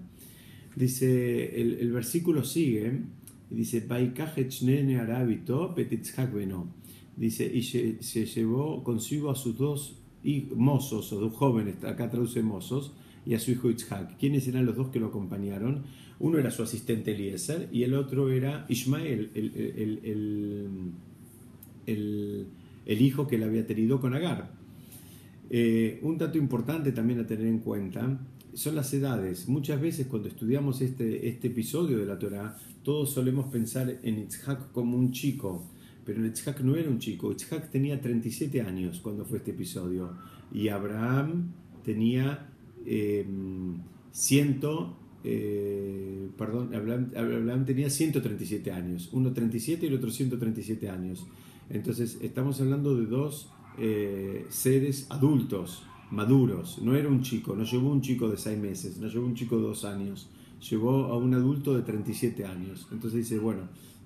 [0.75, 3.03] Dice, el, versículo sigue,
[3.49, 3.87] dice,
[7.17, 10.01] Dice, y se, llevó consigo a sus dos
[10.57, 12.93] mozos o dos jóvenes, acá traduce mozos,
[13.27, 14.17] y a su hijo Itzhak.
[14.19, 15.85] ¿Quiénes eran los dos que lo acompañaron?
[16.19, 20.93] Uno era su asistente Eliezer y el otro era Ismael, el,
[21.87, 24.53] el, hijo que él había tenido con Agar.
[25.51, 28.19] Eh, un dato importante también a tener en cuenta
[28.55, 29.49] son las edades.
[29.49, 34.71] Muchas veces cuando estudiamos este, este episodio de la Torah, todos solemos pensar en Itzhak
[34.73, 35.67] como un chico,
[36.05, 37.33] pero Itzhak no era un chico.
[37.33, 40.17] Itzhak tenía 37 años cuando fue este episodio
[40.53, 41.53] y Abraham
[41.85, 42.54] tenía
[42.87, 43.27] eh,
[44.13, 51.27] ciento, eh, perdón, Abraham, tenía 137 años, uno 37 y el otro 137 años.
[51.71, 56.79] Entonces estamos hablando de dos eh, seres adultos, maduros.
[56.83, 59.57] No era un chico, no llevó un chico de 6 meses, no llevó un chico
[59.57, 60.29] de 2 años,
[60.71, 62.87] llevó a un adulto de 37 años.
[62.93, 63.63] Entonces dice, bueno,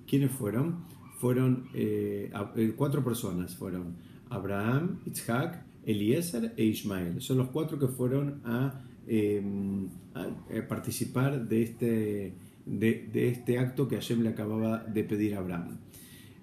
[0.07, 0.85] ¿quiénes fueron?
[1.19, 2.31] Fueron eh,
[2.77, 3.95] cuatro personas, fueron
[4.29, 7.21] Abraham, Isaac, Eliezer e Ismael.
[7.21, 13.95] Son los cuatro que fueron a Em, a, participar de este, de, este acto que
[13.95, 15.77] Hashem le acababa de pedir a Abraham.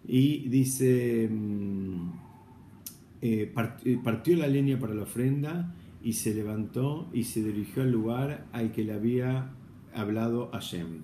[0.05, 2.11] Y dice, em,
[3.23, 3.53] eh,
[3.85, 8.47] eh, partió la leña para la ofrenda y se levantó y se dirigió al lugar
[8.51, 9.53] al que le había
[9.95, 11.03] hablado Hashem.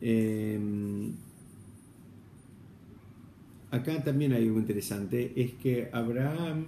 [0.00, 1.14] Em,
[3.72, 6.66] acá también hay algo interesante, es que Abraham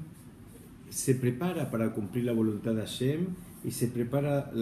[0.94, 3.26] se prepara para cumplir la voluntad de Hashem
[3.64, 4.52] y se prepara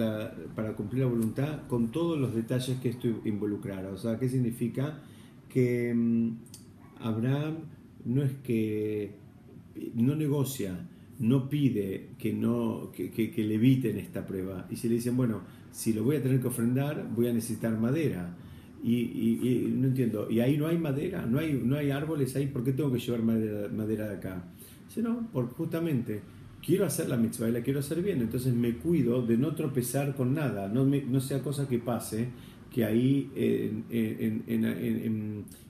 [0.56, 3.90] para cumplir la voluntad con todos los detalles que esto involucrará.
[3.90, 4.98] O sea, ¿qué significa?
[5.50, 6.30] Que mm,
[7.00, 7.56] Abraham
[8.06, 9.10] no es que
[9.94, 14.66] no negocia, no pide que, no, que, que, le eviten esta prueba.
[14.70, 17.78] Y si le dicen, bueno, si lo voy a tener que ofrendar, voy a necesitar
[17.78, 18.34] madera.
[18.82, 22.46] Y, y, no entiendo, y ahí no hay madera, no hay, no hay árboles ahí,
[22.46, 24.44] ¿por qué tengo que llevar madera, madera de acá?
[24.86, 26.20] Dice, no, porque justamente
[26.64, 30.14] quiero hacer la mitzvah y la quiero hacer bien, entonces me cuido de no tropezar
[30.14, 32.28] con nada, no, no sea cosa que pase
[32.72, 33.30] que ahí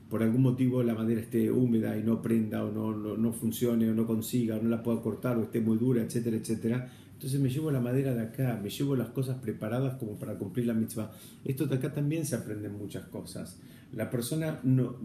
[0.08, 3.94] por algún motivo la madera esté húmeda y no prenda o no, no, funcione o
[3.94, 6.92] no consiga o no la pueda cortar o esté muy dura, etcétera, etcétera.
[7.14, 10.66] Entonces me llevo la madera de acá, me llevo las cosas preparadas como para cumplir
[10.66, 11.10] la mitzvah.
[11.44, 13.58] Esto de acá también se aprenden muchas cosas.
[13.92, 14.96] La persona, no,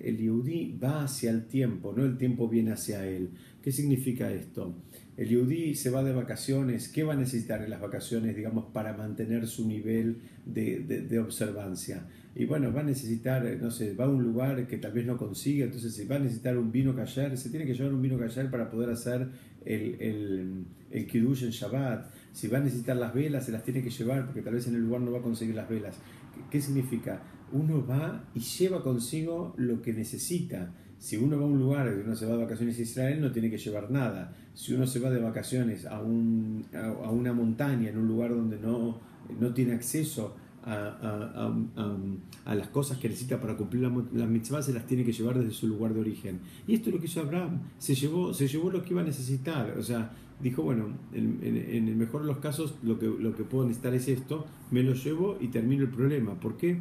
[0.00, 3.30] el yudí va hacia el tiempo, no el tiempo viene hacia él.
[3.62, 4.74] ¿Qué significa esto?
[5.16, 8.96] El yudí se va de vacaciones, ¿qué va a necesitar en las vacaciones, digamos, para
[8.96, 12.06] mantener su nivel de, observancia?
[12.34, 15.16] Y bueno, va a necesitar, no sé, va a un lugar que tal vez no
[15.16, 18.18] consiga, entonces si va a necesitar un vino callar, se tiene que llevar un vino
[18.18, 19.26] callar para poder hacer
[19.64, 22.12] el, el, el kiddush en Shabbat.
[22.32, 24.74] Si va a necesitar las velas, se las tiene que llevar porque tal vez en
[24.74, 25.96] el lugar no va a conseguir las velas.
[26.50, 27.22] ¿Qué significa?
[27.52, 32.00] Uno va y lleva consigo lo que necesita si uno va a un lugar y
[32.00, 34.34] uno se va de vacaciones a Israel, no tiene que llevar nada.
[34.54, 38.58] Si uno se va de vacaciones a, un, a, una montaña, en un lugar donde
[38.58, 38.98] no,
[39.38, 41.52] no tiene acceso a,
[42.44, 45.52] a, las cosas que necesita para cumplir la mitzvah, se las tiene que llevar desde
[45.52, 46.40] su lugar de origen.
[46.66, 47.60] Y esto es lo que hizo Abraham.
[47.78, 49.76] Se llevó, se llevó lo que iba a necesitar.
[49.78, 53.44] O sea, dijo, bueno, en, en, el mejor de los casos, lo que, lo que
[53.44, 56.34] puedo necesitar es esto, me lo llevo y termino el problema.
[56.40, 56.80] ¿Por qué?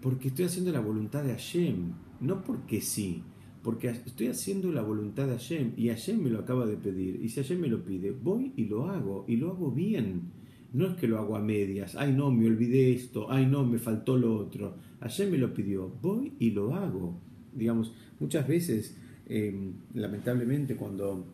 [0.00, 3.22] Porque estoy haciendo la voluntad de Hashem, no porque sí
[3.66, 7.18] porque estoy haciendo la voluntad de Hashem y Hashem me lo acaba de pedir.
[7.20, 10.30] Y si Hashem me lo pide, voy y lo hago, y lo hago bien.
[10.72, 13.80] No es que lo hago a medias, ay no, me olvidé esto, ay no, me
[13.80, 14.76] faltó lo otro.
[15.00, 17.18] Hashem me lo pidió, voy y lo hago.
[17.52, 21.26] Digamos, muchas veces, em, lamentablemente, cuando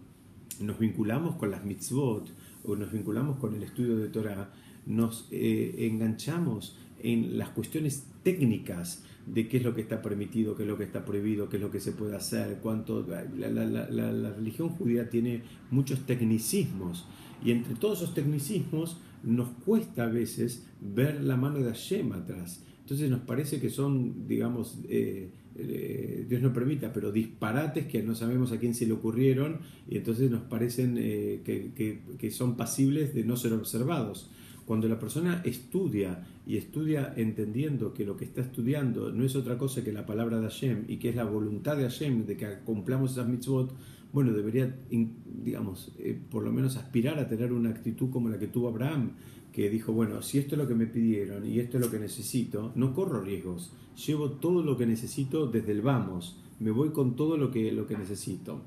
[0.59, 2.31] nos vinculamos con las mitzvot
[2.65, 4.51] o nos vinculamos con el estudio de Torah,
[4.87, 10.63] nos eh, enganchamos en las cuestiones técnicas de qué es lo que está permitido, qué
[10.63, 13.07] es lo que está prohibido, qué es lo que se puede hacer, cuánto...
[13.39, 17.07] La, religión judía tiene muchos tecnicismos
[17.45, 22.65] y entre todos esos tecnicismos nos cuesta a veces ver la mano de Hashem atrás.
[22.81, 28.15] Entonces nos parece que son, digamos, eh, eh, Dios no permita, pero disparates que no
[28.15, 33.15] sabemos a quién se le ocurrieron y entonces nos parecen eh, que, que son pasibles
[33.15, 34.31] de no ser observados.
[34.65, 39.59] Cuando la persona estudia y estudia entendiendo que lo que está estudiando no es otra
[39.59, 42.59] cosa que la palabra de Hashem y que es la voluntad de Hashem de que
[42.65, 43.73] cumplamos esas mitzvot,
[44.13, 48.47] bueno, debería, digamos, eh, por lo menos aspirar a tener una actitud como la que
[48.47, 49.13] tuvo Abraham,
[49.53, 51.99] que dijo, bueno, si esto es lo que me pidieron y esto es lo que
[51.99, 53.73] necesito, no corro riesgos,
[54.07, 57.87] llevo todo lo que necesito desde el vamos, me voy con todo lo que, lo
[57.87, 58.63] que necesito.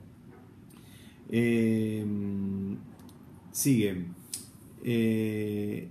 [1.30, 2.06] Eh,
[3.52, 4.06] sigue.
[4.84, 5.90] Eh,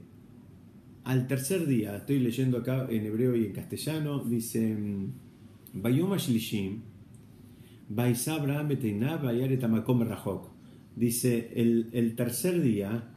[1.04, 4.77] al tercer día, estoy leyendo acá en hebreo y en castellano, dice,
[10.96, 13.11] Dice, el, el, tercer día,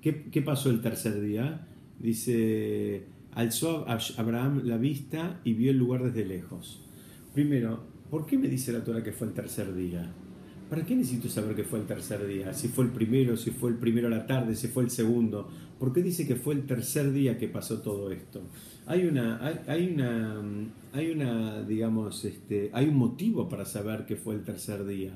[0.00, 1.66] ¿qué, ¿qué, pasó el tercer día?
[1.98, 3.86] Dice, alzó
[4.16, 6.84] Abraham la vista y vio el lugar desde lejos.
[7.32, 10.12] Primero, ¿por qué me dice la Torah que fue el tercer día?
[10.74, 12.52] ¿Para qué necesito saber que fue el tercer día?
[12.52, 15.48] Si fue el primero, si fue el primero a la tarde, si fue el segundo.
[15.78, 18.40] ¿Por qué dice que fue el tercer día que pasó todo esto?
[18.84, 20.42] Hay una, hay, una,
[20.92, 25.12] hay una, digamos, este, hay un motivo para saber que fue el tercer día.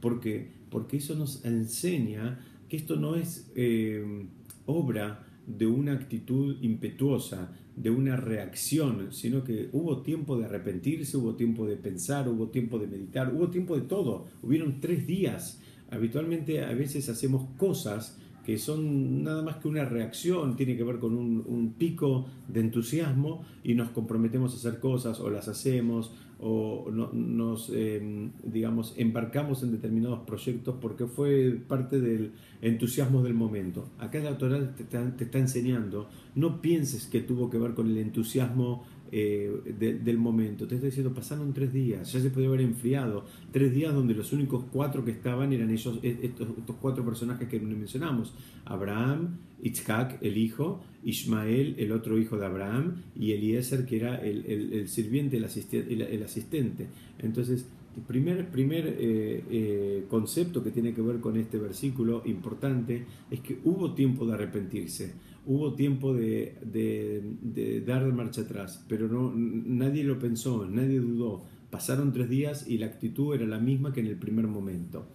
[0.00, 2.38] Porque, porque eso nos enseña
[2.68, 4.28] que esto no es eh,
[4.66, 5.26] obra
[5.58, 11.66] de una actitud impetuosa, de una reacción, sino que hubo tiempo de arrepentirse, hubo tiempo
[11.66, 14.26] de pensar, hubo tiempo de meditar, hubo tiempo de todo.
[14.42, 15.60] Hubieron tres días.
[15.90, 18.18] Habitualmente a veces hacemos cosas
[18.58, 23.74] son nada más que una reacción, tiene que ver con un, pico de entusiasmo y
[23.74, 30.20] nos comprometemos a hacer cosas o las hacemos o nos, em, digamos, embarcamos en determinados
[30.20, 32.32] proyectos porque fue parte del
[32.62, 33.90] entusiasmo del momento.
[33.98, 37.98] Acá la Torah te, te está enseñando, no pienses que tuvo que ver con el
[37.98, 40.66] entusiasmo eh, del momento.
[40.66, 43.24] Te estoy diciendo, pasaron tres días, ya se podía haber enfriado.
[43.50, 46.48] Tres días donde los únicos cuatro que estaban eran ellos, e, estos,
[46.80, 48.32] cuatro personajes que mencionamos.
[48.64, 54.88] Abraham, Itzhak, el hijo, Ismael, el otro hijo de Abraham, y Eliezer, que era el,
[54.88, 56.86] sirviente, el, el, asistente.
[57.18, 63.04] Entonces, el primer, primer eh, eh, concepto que tiene que ver con este versículo importante
[63.30, 65.14] es que hubo tiempo de arrepentirse
[65.46, 71.44] hubo tiempo de, de, dar marcha atrás, pero no, nadie lo pensó, nadie dudó.
[71.70, 75.06] Pasaron tres días y la actitud era la misma que en el primer momento.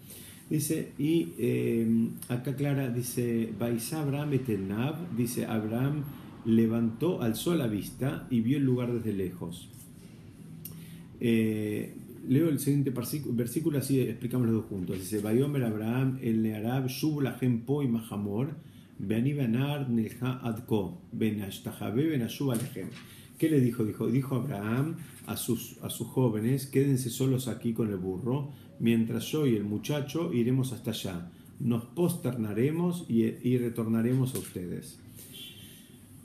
[0.49, 6.03] Dice, y eh, acá Clara dice, Baisa Abraham etenav, dice, Abraham
[6.45, 9.69] levantó, alzó la vista y vio el lugar desde lejos.
[11.19, 11.95] Eh,
[12.27, 14.97] leo el siguiente versículo, así explicamos los dos juntos.
[14.99, 17.23] Dice, Bayomer Abraham, el Nearab, Shub
[17.65, 18.55] Po y Mahamor,
[23.37, 23.83] ¿Qué le dijo?
[23.83, 24.95] Dijo, dijo Abraham
[25.27, 29.65] a sus, a sus jóvenes, quédense solos aquí con el burro, mientras yo y el
[29.65, 31.31] muchacho iremos hasta allá.
[31.59, 34.99] Nos posternaremos y, retornaremos a ustedes.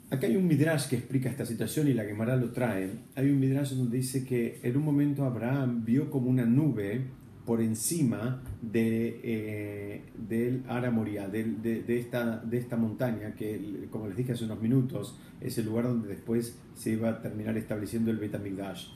[0.09, 2.89] Acá hay un midrash que explica esta situación y la Gemara lo trae.
[3.15, 7.01] Hay un midrash donde dice que en un momento Abraham vio como una nube
[7.45, 14.17] por encima de, eh, del Ara Moria, de, esta, de esta montaña, que como les
[14.17, 18.17] dije hace unos minutos, es el lugar donde después se iba a terminar estableciendo el
[18.17, 18.89] Betamigdash.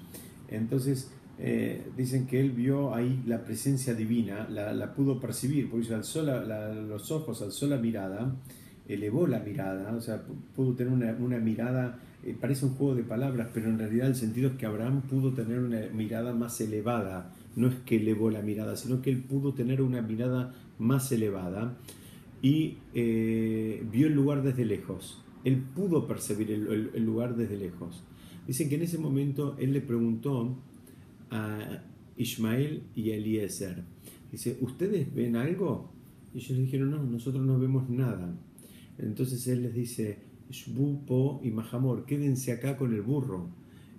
[0.47, 6.21] Entonces, eh, dicen que él vio ahí la presencia divina, la, pudo percibir, porque alzó
[6.21, 8.35] los ojos, alzó la mirada,
[8.87, 10.21] elevó la mirada, o sea,
[10.55, 14.15] pudo tener una, una mirada, eh, parece un juego de palabras, pero en realidad el
[14.15, 18.41] sentido es que Abraham pudo tener una mirada más elevada, no es que elevó la
[18.41, 21.77] mirada, sino que él pudo tener una mirada más elevada
[22.41, 25.21] y eh, vio el lugar desde lejos.
[25.43, 28.03] Él pudo percibir el, lugar desde lejos.
[28.47, 30.57] Dicen que en ese momento él le preguntó
[31.31, 31.83] a
[32.17, 33.83] Ismael y a Eliezer,
[34.31, 35.91] dice, ¿ustedes ven algo?
[36.33, 38.35] Y ellos dijeron, no, nosotros no vemos nada.
[38.97, 43.49] Entonces él les dice, Shbupo y Mahamor, quédense acá con el burro.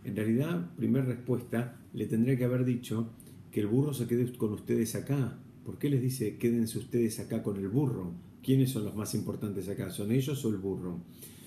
[0.04, 3.11] En realidad, primera respuesta, le tendría que haber dicho,
[3.57, 5.38] que el burro se quede con ustedes acá.
[5.64, 8.12] ¿Por qué les dice quédense ustedes acá con el burro?
[8.42, 9.88] ¿Quiénes son los más importantes acá?
[9.88, 11.00] ¿Son ellos o el burro?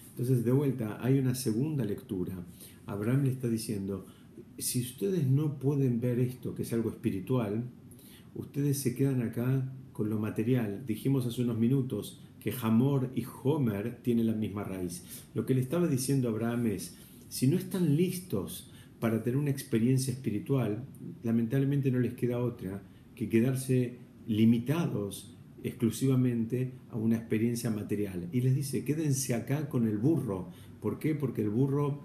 [0.09, 2.33] Entonces, de vuelta, hay una segunda lectura.
[2.87, 4.07] Abraham le está diciendo,
[4.57, 7.65] si ustedes no pueden ver esto, que es algo espiritual,
[8.33, 10.87] ustedes se quedan acá con lo material.
[10.87, 15.03] Dijimos hace unos minutos que Hamor y Homer tienen la misma raíz.
[15.35, 16.95] Lo que le estaba diciendo Abraham es,
[17.27, 20.83] si no están listos para tener una experiencia espiritual,
[21.23, 22.81] lamentablemente no les queda otra
[23.15, 23.97] que quedarse
[24.27, 28.29] limitados exclusivamente a una experiencia material.
[28.31, 30.49] Y les dice, quédense acá con el burro.
[30.81, 31.15] ¿Por qué?
[31.15, 32.03] Porque el burro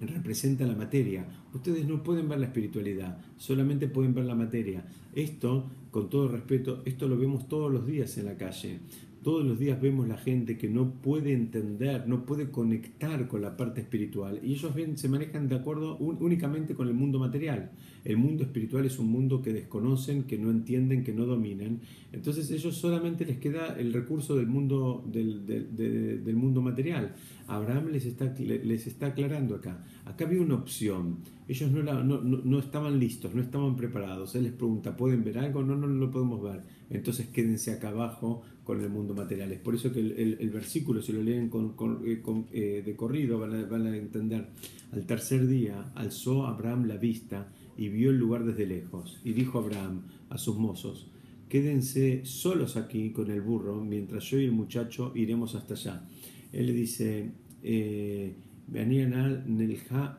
[0.00, 1.26] representa la materia.
[1.54, 4.84] Ustedes no pueden ver la espiritualidad, solamente pueden ver la materia.
[5.14, 8.80] Esto, con todo respeto, esto lo vemos todos los días en la calle.
[9.26, 13.56] Todos los días vemos la gente que no puede entender, no puede conectar con la
[13.56, 17.72] parte espiritual y ellos se manejan de acuerdo únicamente con el mundo material.
[18.04, 21.80] El mundo espiritual es un mundo que desconocen, que no entienden, que no dominan.
[22.12, 27.16] Entonces ellos solamente les queda el recurso del mundo, del, del mundo material.
[27.48, 29.84] Abraham les está, les está aclarando acá.
[30.04, 31.16] Acá había una opción.
[31.48, 34.36] Ellos no, no, no, estaban listos, no estaban preparados.
[34.36, 35.64] Él les pregunta, ¿pueden ver algo?
[35.64, 36.62] No, no, no lo podemos ver.
[36.90, 39.52] Entonces quédense acá abajo con el mundo material.
[39.52, 41.74] Es por eso que el, versículo, si lo leen con,
[42.04, 42.22] eh,
[42.52, 44.48] eh, de corrido, van a, entender.
[44.92, 49.20] Al tercer día alzó Abraham la vista y vio el lugar desde lejos.
[49.24, 51.10] Y dijo Abraham a sus mozos,
[51.48, 56.08] quédense solos aquí con el burro, mientras yo y el muchacho iremos hasta allá.
[56.52, 57.30] Él le dice,
[57.62, 58.34] eh,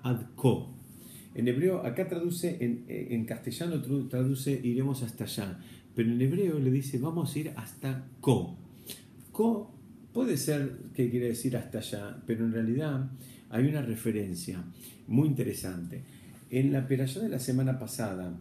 [0.03, 0.73] adko.
[1.35, 5.59] En hebreo, acá traduce, en, en castellano traduce iremos hasta allá
[5.97, 8.55] pero en hebreo le dice, vamos a ir hasta Ko.
[9.31, 9.73] Ko
[10.13, 13.09] puede ser que quiere decir hasta allá, pero en realidad
[13.49, 14.63] hay una referencia
[15.07, 16.03] muy interesante.
[16.51, 18.31] En la peralla de la semana pasada,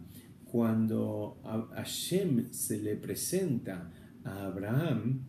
[0.45, 3.89] cuando a Hashem se le presenta
[4.23, 5.21] a Abraham,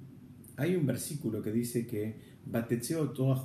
[0.59, 2.15] hay un versículo que dice que
[2.45, 3.37] Batetseo toda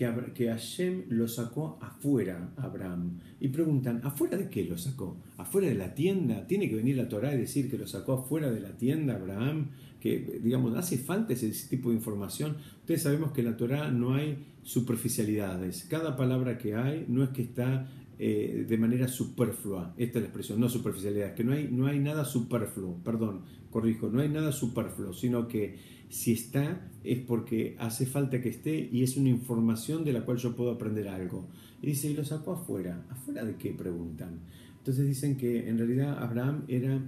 [0.00, 3.18] que, que Hashem lo sacó afuera Abraham.
[3.38, 5.18] Y preguntan, ¿afuera de qué lo sacó?
[5.36, 6.46] ¿Afuera de la tienda?
[6.46, 9.68] ¿Tiene que venir la Torah y decir que lo sacó afuera de la tienda Abraham?
[10.00, 12.56] Que, digamos, hace falta ese, tipo de información.
[12.80, 15.84] Ustedes sabemos que en la Torah no hay superficialidades.
[15.90, 17.86] Cada palabra que hay no es que está
[18.18, 19.92] eh, de manera superflua.
[19.98, 24.08] Esta es la expresión, no superficialidad, que no hay, no hay nada superfluo, perdón, corrijo,
[24.08, 29.02] no hay nada superfluo, sino que si está es porque hace falta que esté y
[29.02, 31.48] es una información de la cual yo puedo aprender algo.
[31.80, 33.06] Y dice, y lo sacó afuera.
[33.08, 33.72] ¿Afuera de qué?
[33.72, 34.40] Preguntan.
[34.78, 37.00] Entonces dicen que en realidad Abraham era,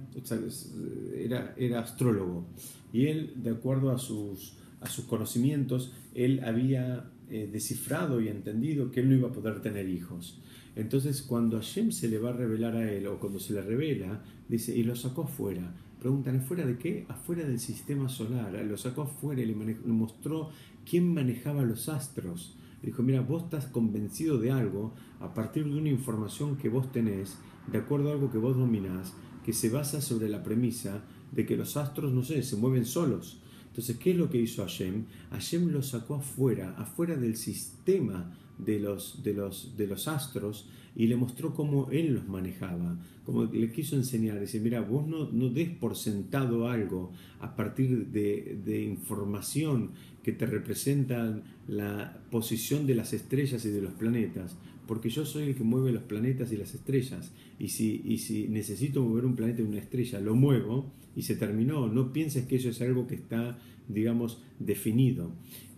[1.17, 2.45] era, era astrólogo
[2.91, 8.91] y él, de acuerdo a sus, a sus conocimientos, él había eh, descifrado y entendido
[8.91, 10.39] que él no iba a poder tener hijos.
[10.75, 14.23] Entonces, cuando Hashem se le va a revelar a él, o cuando se le revela,
[14.47, 15.73] dice, y lo sacó afuera.
[16.03, 17.05] Preguntan, ¿afuera de qué?
[17.07, 18.53] Afuera del sistema solar.
[18.65, 20.49] Lo sacó afuera y le, mostró
[20.85, 22.57] quién manejaba los astros.
[22.81, 27.37] dijo, mira, vos estás convencido de algo a partir de una información que vos tenés,
[27.71, 29.13] de acuerdo a algo que vos dominás,
[29.45, 33.39] que se basa sobre la premisa de que los astros, no sé, se mueven solos.
[33.67, 35.05] Entonces, ¿qué es lo que hizo Hashem?
[35.31, 41.07] Hashem lo sacó afuera, afuera del sistema de los, de los, de los astros y
[41.07, 45.49] le mostró cómo él los manejaba, como le quiso enseñar, dice, mira, vos no, no
[45.49, 49.91] des por sentado algo a partir de, de información
[50.21, 54.55] que te representan la posición de las estrellas y de los planetas,
[54.87, 58.47] porque yo soy el que mueve los planetas y las estrellas, y si, y si
[58.47, 62.55] necesito mover un planeta y una estrella, lo muevo y se terminó, no pienses que
[62.57, 65.31] eso es algo que está, digamos, definido.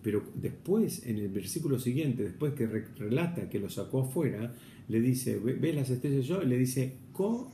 [0.06, 4.54] Pero después, en el versículo siguiente, después que relata que lo sacó afuera,
[4.86, 6.40] le dice, ve las estrellas yo?
[6.44, 7.50] le dice, co,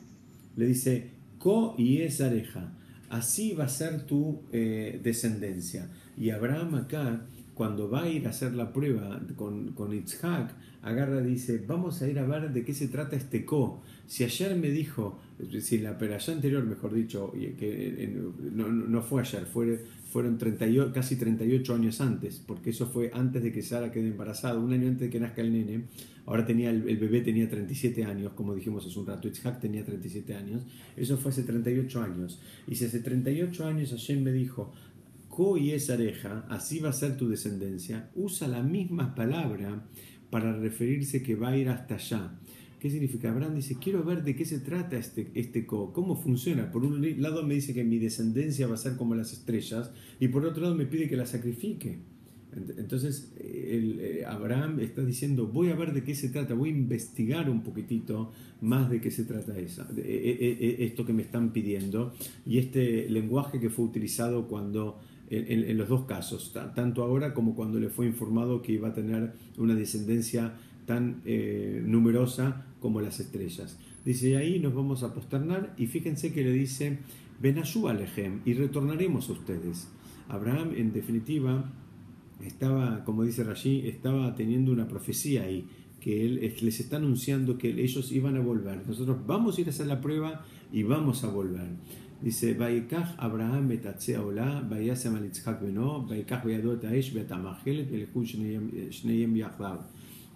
[0.59, 1.07] le dice,
[1.39, 2.71] co y es areja.
[3.09, 5.89] Así va a ser tu eh, descendencia.
[6.19, 11.21] Y Abraham acá, cuando va a ir a hacer la prueba con, con Itzhak, agarra
[11.21, 13.83] y dice, vamos a ir a ver de qué se trata este co.
[14.07, 15.19] Si ayer me dijo,
[15.61, 18.19] si la allá anterior, mejor dicho, que
[18.53, 23.43] no, no fue ayer, fue fueron 38, casi 38 años antes, porque eso fue antes
[23.43, 25.85] de que Sara quede embarazada, un año antes de que nazca el nene.
[26.27, 30.35] Ahora tenía el, bebé tenía 37 años, como dijimos hace un rato, Itzhak tenía 37
[30.35, 30.65] años.
[30.97, 32.41] Eso fue hace 38 años.
[32.69, 34.75] Y si hace 38 años Hashem me dijo,
[35.59, 39.83] y es areja, así va a ser tu descendencia, usa la misma palabra
[40.31, 42.39] para referirse que va a ir hasta allá.
[42.79, 43.31] ¿Qué significa?
[43.31, 46.71] Abraham dice, quiero ver de qué se trata este, este co, cómo funciona.
[46.71, 50.29] Por un lado me dice que mi descendencia va a ser como las estrellas y
[50.29, 52.01] por otro lado me pide que la sacrifique.
[52.77, 56.73] Entonces el, eh, Abraham está diciendo, voy a ver de qué se trata, voy a
[56.73, 61.23] investigar un poquitito más de qué se trata esa, e, e, e, esto que me
[61.23, 62.13] están pidiendo
[62.45, 65.01] y este lenguaje que fue utilizado cuando
[65.33, 68.93] en, en, los dos casos, tanto ahora como cuando le fue informado que iba a
[68.93, 70.53] tener una descendencia
[70.87, 73.79] tan eh, numerosa como las estrellas.
[74.05, 76.99] Dice, ahí nos vamos a posternar y fíjense que le dice,
[77.41, 79.89] Benayú Alejem y retornaremos a ustedes.
[80.29, 81.71] Abraham, en definitiva,
[82.45, 85.67] estaba, como dice Rashi, estaba teniendo una profecía ahí,
[86.01, 88.87] que él les está anunciando que ellos iban a volver.
[88.87, 91.69] Nosotros vamos a ir a hacer la prueba y vamos a volver.
[92.23, 92.57] Dice,
[93.19, 93.69] Abraham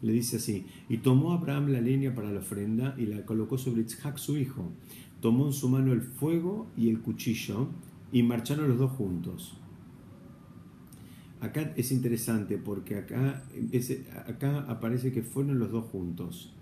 [0.02, 3.82] le dice así, y tomó Abraham la leña para la ofrenda y la colocó sobre
[3.82, 4.70] Isaac su hijo.
[5.20, 7.68] Tomó en su mano el fuego y el cuchillo
[8.12, 9.56] y marcharon los dos juntos.
[11.40, 13.44] Acá es interesante porque acá,
[14.26, 16.52] acá aparece que fueron los dos juntos.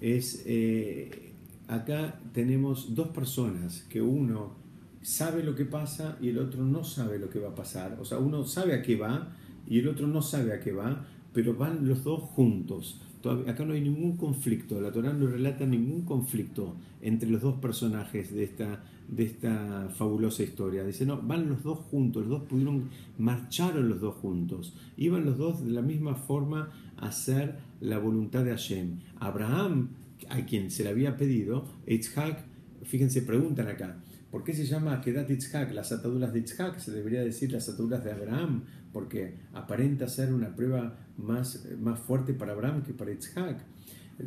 [0.00, 1.27] Es, eh,
[1.68, 4.56] acá tenemos dos personas que uno
[5.02, 7.98] sabe lo que pasa y el otro no sabe lo que va a pasar.
[8.00, 9.28] O sea, uno sabe a qué va
[9.68, 13.00] y el otro no sabe a qué va, pero van los dos juntos.
[13.46, 18.32] acá no hay ningún conflicto, la Torah no relata ningún conflicto entre los dos personajes
[18.32, 20.84] de esta, de esta fabulosa historia.
[20.84, 22.88] Dice, no, van los dos juntos, los dos pudieron,
[23.18, 28.44] marcharon los dos juntos, iban los dos de la misma forma a hacer la voluntad
[28.44, 29.00] de Hashem.
[29.20, 29.90] Abraham,
[30.28, 32.44] a quien se le había pedido, Yitzhak,
[32.84, 34.00] fíjense, preguntan acá,
[34.30, 36.78] ¿Por qué se llama Kedat Yitzhak, las ataduras de Yitzhak?
[36.78, 38.62] Se debería decir las ataduras de Abraham,
[38.92, 43.58] porque aparenta ser una prueba más, más fuerte para Abraham que para Yitzhak.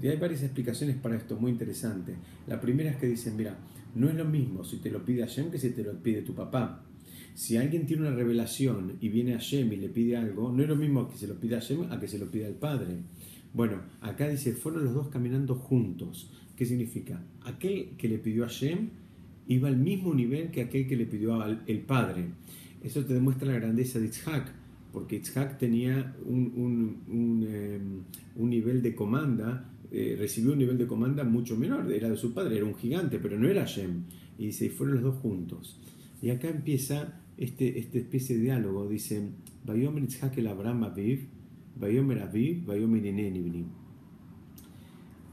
[0.01, 2.15] Y hay varias explicaciones para esto, muy interesante.
[2.47, 3.57] La primera es que dicen, mira,
[3.93, 6.33] No es lo mismo si te lo pide Hashem que si te lo pide tu
[6.33, 6.83] papá.
[7.35, 10.69] Si alguien tiene una revelación y viene a Hashem y le pide algo, no es
[10.69, 13.03] lo mismo que se lo pida a Hashem a que se lo pida al Padre.
[13.53, 16.31] Bueno, acá dice, fueron los dos caminando juntos.
[16.55, 17.21] ¿Qué significa?
[17.43, 18.89] Aquel que le pidió a Hashem
[19.47, 22.25] iba al mismo nivel que aquel que le pidió al el Padre.
[22.83, 24.51] Eso te demuestra la grandeza de Itzhak,
[24.91, 31.23] porque Itzhak tenía un, un, em, nivel de comanda, eh, recibió un nivel de comanda
[31.23, 34.03] mucho menor, era de su padre, era un gigante, pero no era Hashem.
[34.37, 35.79] Y dice, fueron los dos juntos.
[36.21, 39.29] Y acá empieza este, esta especie de diálogo, dice,
[39.65, 41.27] Bayomer Itzhak el Abraham Aviv,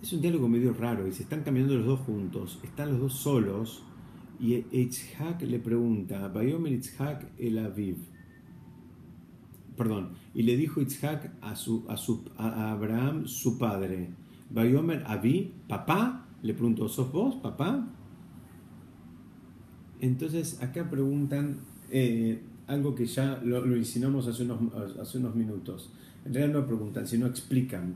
[0.02, 3.82] Es un diálogo medio raro, dice, están caminando los dos juntos, están los dos solos,
[4.40, 7.96] y Itzhak le pregunta, Bayomer Itzhak el Aviv,
[9.76, 14.10] perdón, y le dijo Itzhak a, su, a, su, a Abraham, su padre,
[14.50, 17.88] Bayomer Aviv, papá, le preguntó, ¿sos vos, papá?
[20.00, 21.58] Entonces acá preguntan
[21.90, 24.60] eh, algo que ya lo, lo insinuamos hace unos,
[25.00, 25.90] hace unos minutos.
[26.28, 27.94] En realidad no preguntan, sino explican.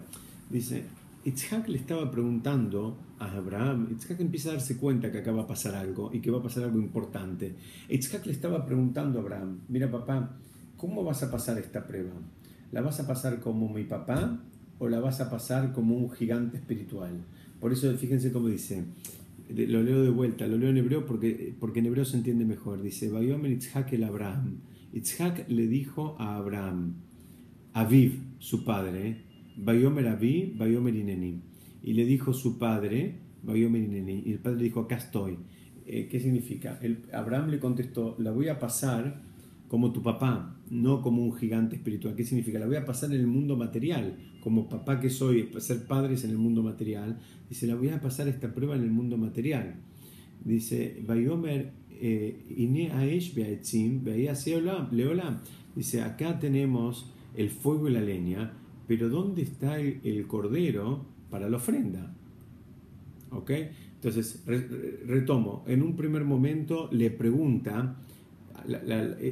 [0.48, 0.84] Dice,
[1.26, 5.46] Itzhak le estaba preguntando a Abraham, Itzhak empieza a darse cuenta que acá va a
[5.46, 7.54] pasar algo y que va a pasar algo importante.
[7.90, 10.34] Itzhak le estaba preguntando a Abraham, mira papá,
[10.78, 12.12] ¿cómo vas a pasar esta prueba?
[12.72, 14.40] ¿La vas a pasar como mi papá
[14.78, 17.12] o la vas a pasar como un gigante espiritual?
[17.60, 18.82] Por eso fíjense cómo dice,
[19.50, 22.80] lo leo de vuelta, lo leo en hebreo porque, porque en hebreo se entiende mejor.
[22.80, 24.56] Dice, Bayomer Itzhak el Abraham.
[24.94, 26.94] Itzhak le dijo a Abraham,
[27.74, 29.22] Aviv, su padre,
[29.56, 31.40] Bayomer Aviv, Bayomer Ineni.
[31.82, 34.22] Y le dijo su padre, Bayomer Ineni.
[34.26, 35.38] Y el padre dijo, acá estoy.
[35.86, 36.78] Eh, ¿Qué significa?
[37.12, 39.22] Abraham le contestó, la voy a pasar
[39.68, 42.14] como tu papá, no como un gigante espiritual.
[42.14, 42.58] ¿Qué significa?
[42.58, 46.30] La voy a pasar en el mundo material, como papá que soy, ser padres en
[46.30, 47.18] el mundo material.
[47.48, 49.76] Dice, la voy a pasar esta prueba en el mundo material.
[50.44, 53.34] Dice, Bayomer eh, Ine Aesh
[54.92, 55.38] Leolam.
[55.74, 58.52] Dice, acá tenemos el fuego y la leña,
[58.86, 62.14] pero ¿dónde está el, cordero para la ofrenda?
[63.30, 63.50] ¿Ok?
[63.94, 64.42] Entonces,
[65.06, 67.96] retomo, en un primer momento le pregunta,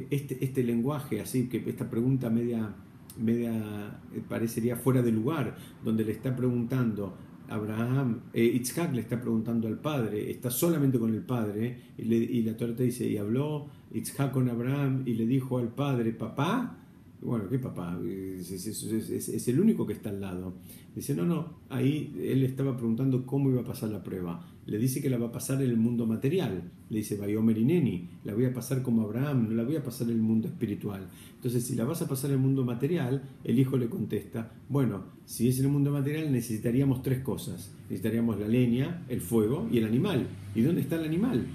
[0.09, 2.73] este, este, lenguaje, así que esta pregunta media,
[3.19, 3.99] media
[4.29, 7.15] parecería fuera de lugar, donde le está preguntando
[7.51, 12.55] Abraham, eh, Itzhak le está preguntando al padre, está solamente con el padre, y, la
[12.55, 16.77] Torah te dice, y habló Itzhak con Abraham y le dijo al padre, papá,
[17.21, 17.99] bueno, ¿qué papá?
[18.03, 20.53] Es, el único que está al lado.
[20.95, 24.43] Dice, no, no, ahí él estaba preguntando cómo iba a pasar la prueba.
[24.65, 26.71] Le dice que la va a pasar en el mundo material.
[26.89, 30.07] Le dice, Bayomer Ineni, la voy a pasar como Abraham, no la voy a pasar
[30.07, 31.07] en el mundo espiritual.
[31.35, 35.03] Entonces, si la vas a pasar en el mundo material, el hijo le contesta, bueno,
[35.25, 37.71] si es en el mundo material necesitaríamos tres cosas.
[37.83, 40.27] Necesitaríamos la leña, el fuego y el animal.
[40.55, 41.45] ¿Y dónde está el animal?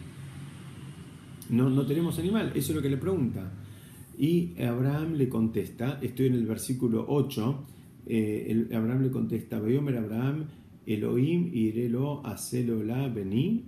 [1.50, 3.52] No, no tenemos animal, eso es lo que le pregunta.
[4.18, 7.64] Y Abraham le contesta, estoy en el versículo 8,
[8.06, 10.46] eh, Abraham le contesta, Veomer Abraham,
[10.86, 12.22] Elohim irelo
[12.84, 13.66] la beni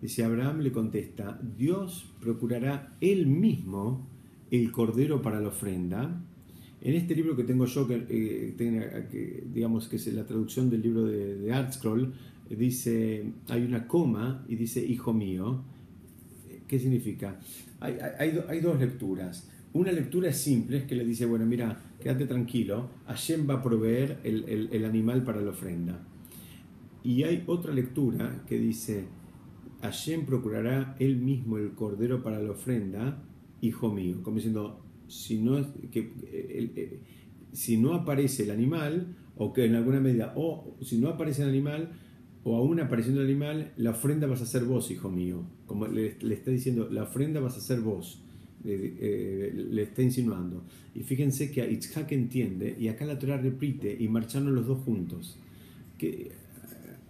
[0.00, 4.08] Dice Abraham le contesta, Dios procurará él mismo
[4.50, 6.22] el cordero para la ofrenda.
[6.80, 11.04] En este libro que tengo yo, que, eh, digamos que es la traducción del libro
[11.04, 12.12] de, de Artscroll,
[12.50, 15.62] dice, hay una coma y dice, hijo mío.
[16.68, 17.38] ¿Qué significa?
[17.80, 19.48] hay, dos lecturas.
[19.72, 23.62] Una lectura es simple, es que le dice, bueno, mira, quédate tranquilo, Hashem va a
[23.62, 26.00] proveer el, animal para la ofrenda.
[27.04, 29.04] Y hay otra lectura que dice,
[29.82, 33.22] Hashem procurará él mismo el cordero para la ofrenda,
[33.60, 34.22] hijo mío.
[34.22, 37.02] Como diciendo, si no, que,
[37.52, 41.50] si no aparece el animal, o que en alguna medida, o si no aparece el
[41.50, 41.92] animal,
[42.48, 45.42] o aún apareciendo el animal, la ofrenda vas a ser vos, hijo mío.
[45.66, 48.22] Como le, está diciendo, la ofrenda vas a ser vos.
[48.64, 50.62] Eh, le está insinuando.
[50.94, 55.36] Y fíjense que Itzhak entiende, y acá la Torah repite, y marcharon los dos juntos.
[55.98, 56.30] Que,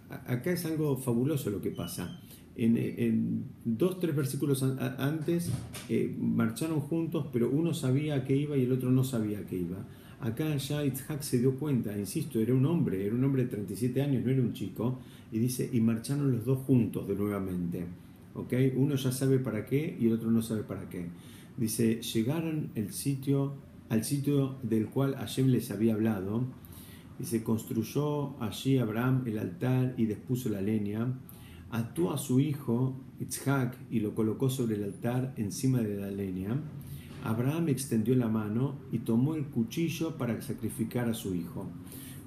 [0.09, 2.19] acá es algo fabuloso lo que pasa.
[2.55, 5.51] En, dos, tres versículos antes
[5.87, 9.85] eh, marcharon juntos, pero uno sabía que iba y el otro no sabía que iba.
[10.19, 14.01] Acá ya Itzhak se dio cuenta, insisto, era un hombre, era un hombre de 37
[14.01, 14.97] años, no era un chico,
[15.31, 17.85] y dice, y marcharon los dos juntos de nuevamente.
[18.33, 18.73] ¿Okay?
[18.75, 21.07] Uno ya sabe para qué y el otro no sabe para qué.
[21.57, 23.53] Dice, llegaron el sitio,
[23.89, 26.45] al sitio del cual Hashem les había hablado,
[27.19, 31.13] y se construyó allí Abraham el altar y dispuso la leña,
[31.71, 36.59] ató a su hijo Itzhak y lo colocó sobre el altar encima de la leña.
[37.27, 41.69] Abraham extendió la mano y tomó el cuchillo para sacrificar a su hijo.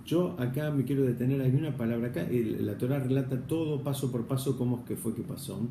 [0.05, 4.27] Yo acá me quiero detener, hay una palabra acá, la Torah relata todo paso por
[4.27, 5.67] paso cómo es que fue que pasó,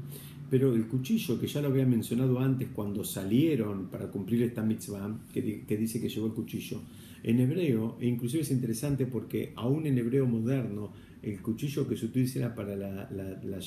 [0.50, 5.16] pero el cuchillo, que ya lo había mencionado antes cuando salieron para cumplir esta mitzvah,
[5.32, 6.82] que, dice que llevó el cuchillo,
[7.22, 12.08] en hebreo, e inclusive es interesante porque aún en hebreo moderno, el cuchillo que se
[12.08, 13.62] utiliza para la, la, la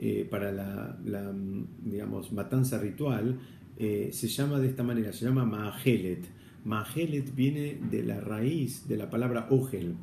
[0.00, 0.96] eh, para la,
[1.84, 3.36] digamos, matanza ritual,
[3.78, 6.24] eh, se llama de esta manera, se llama Mahelet.
[6.64, 9.94] Mahelet viene de la raíz de la palabra ogel.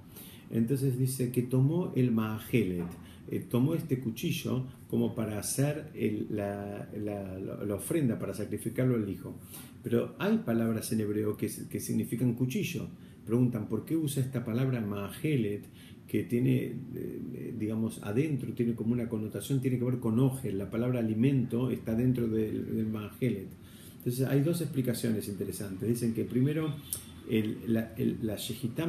[0.50, 2.86] Entonces dice que tomó el Mahelet,
[3.30, 5.92] eh, tomó este cuchillo como para hacer
[6.30, 6.88] la,
[7.74, 9.38] ofrenda, para sacrificarlo al hijo.
[9.84, 12.88] Pero hay palabras en hebreo que, que significan cuchillo.
[13.26, 15.66] Preguntan, ¿por qué usa esta palabra Mahelet?
[16.08, 20.70] que tiene, eh, digamos, adentro, tiene como una connotación, tiene que ver con ogel, la
[20.70, 23.48] palabra alimento está dentro del, del.
[24.06, 25.90] Entonces hay dos explicaciones interesantes.
[25.90, 26.76] Dicen que primero
[27.66, 28.20] la, el,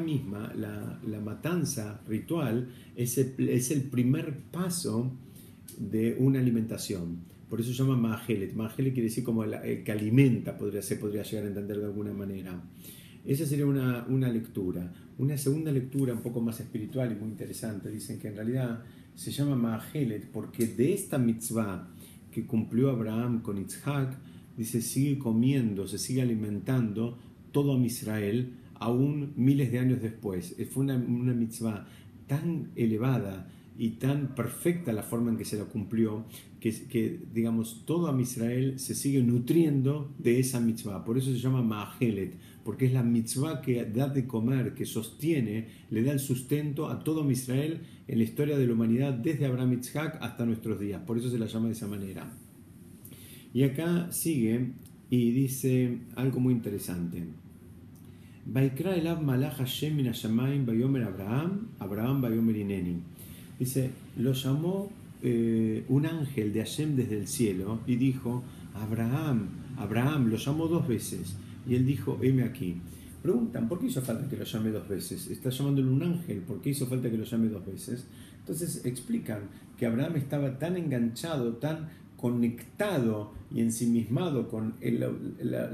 [0.05, 5.11] misma, la, matanza ritual, es el, el, primer paso
[5.79, 7.21] de una alimentación.
[7.49, 8.53] Por eso se llama Mahajelet.
[8.55, 12.13] Mahajelet quiere decir como el, que alimenta, podría, se podría llegar a entender de alguna
[12.13, 12.63] manera.
[13.25, 14.93] Esa sería una, lectura.
[15.17, 19.31] Una segunda lectura un poco más espiritual y muy interesante, dicen que en realidad se
[19.31, 21.89] llama Mahajelet porque de esta mitzvah
[22.31, 24.15] que cumplió Abraham con Isaac,
[24.57, 27.19] dice, sigue comiendo, se sigue alimentando
[27.53, 30.57] todo Israel aún miles de años después.
[30.73, 31.87] Fue una, una mitzvah
[32.27, 33.49] tan elevada
[33.79, 36.25] y tan perfecta la forma en que se la cumplió,
[36.61, 41.05] que, digamos, todo a Israel se sigue nutriendo de esa mitzvah.
[41.05, 42.35] Por eso se llama Mahajelet,
[42.65, 47.05] porque es la mitzvah que da de comer, que sostiene, le da el sustento a
[47.05, 51.03] todo Israel en la historia de la humanidad, desde Abraham Yitzhak hasta nuestros días.
[51.03, 52.33] Por eso se la llama de esa manera.
[53.57, 54.73] Y acá sigue
[55.09, 57.25] y dice algo muy interesante.
[61.01, 63.03] Abraham, Abraham.
[63.59, 64.93] Dice, lo llamó
[65.23, 68.43] eh, un ángel de Hashem desde el cielo y dijo,
[68.75, 69.49] Abraham,
[69.79, 71.37] Abraham, lo llamó dos veces.
[71.67, 72.77] Y él dijo, heme aquí.
[73.23, 75.31] Preguntan, ¿por qué hizo falta que lo llame dos veces?
[75.31, 78.05] Está llamándole un ángel, ¿por qué hizo falta que lo llame dos veces?
[78.39, 79.45] Entonces explican
[79.79, 85.71] que Abraham estaba tan enganchado, tan conectado y ensimismado con la,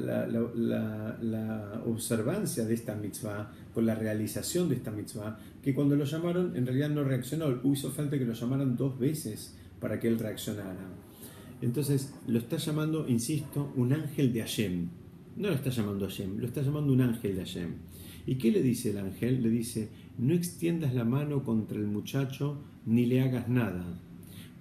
[1.22, 6.57] la, observancia de esta mitzvah, con la realización de esta mitzvah, que cuando lo llamaron
[6.57, 10.88] en realidad no reaccionó, hizo falta que lo llamaran dos veces para que él reaccionara.
[11.61, 14.88] Entonces lo está llamando, insisto, un ángel de Hashem.
[15.36, 17.70] No lo está llamando Hashem, lo está llamando un ángel de Hashem.
[18.26, 19.43] ¿Y qué le dice el ángel?
[19.43, 19.88] Le dice,
[20.18, 23.84] no extiendas la mano contra el muchacho ni le hagas nada,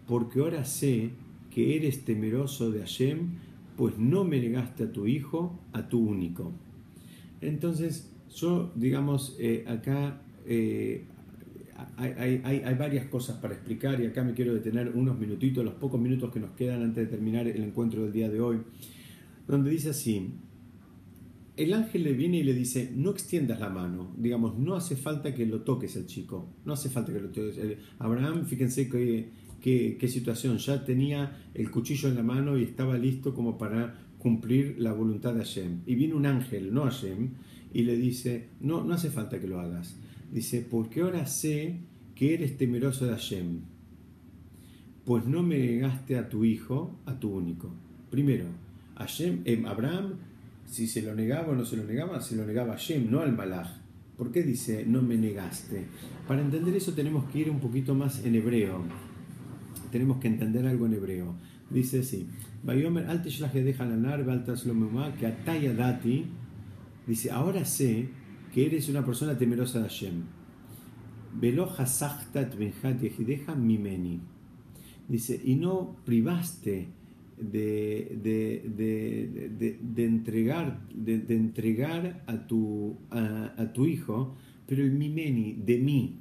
[0.07, 1.11] porque ahora sé
[1.53, 3.29] que eres temeroso de Hashem,
[3.77, 6.51] pues no me negaste a tu hijo, a tu único.
[7.41, 11.05] Entonces, yo, digamos, eh, acá eh,
[11.97, 15.99] hay, hay, varias cosas para explicar y acá me quiero detener unos minutitos, los pocos
[15.99, 18.59] minutos que nos quedan antes de terminar el encuentro del día de hoy,
[19.47, 20.31] donde dice así,
[21.63, 25.33] el ángel le viene y le dice, no extiendas la mano, digamos, no hace falta
[25.33, 27.59] que lo toques el chico, no hace falta que lo toques.
[27.99, 30.57] Abraham, fíjense qué, situación.
[30.57, 35.33] Ya tenía el cuchillo en la mano y estaba listo como para cumplir la voluntad
[35.33, 35.81] de Hashem.
[35.85, 37.29] Y viene un ángel, no Hashem,
[37.73, 39.95] y le dice, no, no hace falta que lo hagas.
[40.31, 41.79] Dice, porque ahora sé
[42.15, 43.61] que eres temeroso de Hashem,
[45.05, 47.73] pues no me negaste a tu hijo, a tu único.
[48.09, 48.45] Primero,
[48.95, 50.13] Hashem, eh, Abraham,
[50.71, 53.19] si se lo negaba o no se lo negaba, se lo negaba a Hashem, no
[53.19, 53.69] al Malach.
[54.17, 55.85] ¿Por qué dice no me negaste?
[56.27, 58.83] Para entender eso tenemos que ir un poquito más en hebreo
[59.91, 61.35] tenemos que entender algo en hebreo.
[61.69, 62.27] Dice así,
[67.07, 68.09] dice, ahora sé
[68.53, 70.23] que eres una persona temerosa de Hashem.
[75.07, 76.87] Dice, y no privaste
[77.41, 84.35] de, de, de, entregar, de, entregar a, tu, a, tu hijo,
[84.67, 86.17] pero el mimeni, de mí.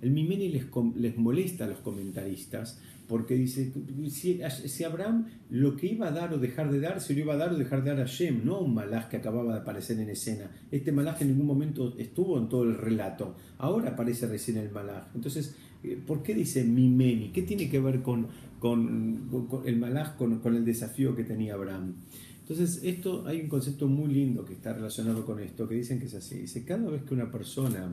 [0.00, 2.80] El mimeni les, les molesta a los comentaristas
[3.12, 3.70] porque dice,
[4.08, 7.36] si, Abraham lo que iba a dar o dejar de dar, se lo iba a
[7.36, 10.08] dar o dejar de dar a Shem, no un malaj que acababa de aparecer en
[10.08, 10.50] escena.
[10.70, 15.08] Este malaj en ningún momento estuvo en todo el relato, ahora aparece recién el malaj.
[15.14, 15.54] Entonces,
[15.84, 17.32] eh, ¿por qué dice Mimeni?
[17.32, 18.28] ¿Qué tiene que ver con,
[18.62, 21.96] con, el malaj, con, el desafío que tenía Abraham?
[22.42, 26.06] Entonces, esto hay un concepto muy lindo que está relacionado con esto, que dicen que
[26.06, 26.38] es así.
[26.38, 27.92] Dice, cada vez que una persona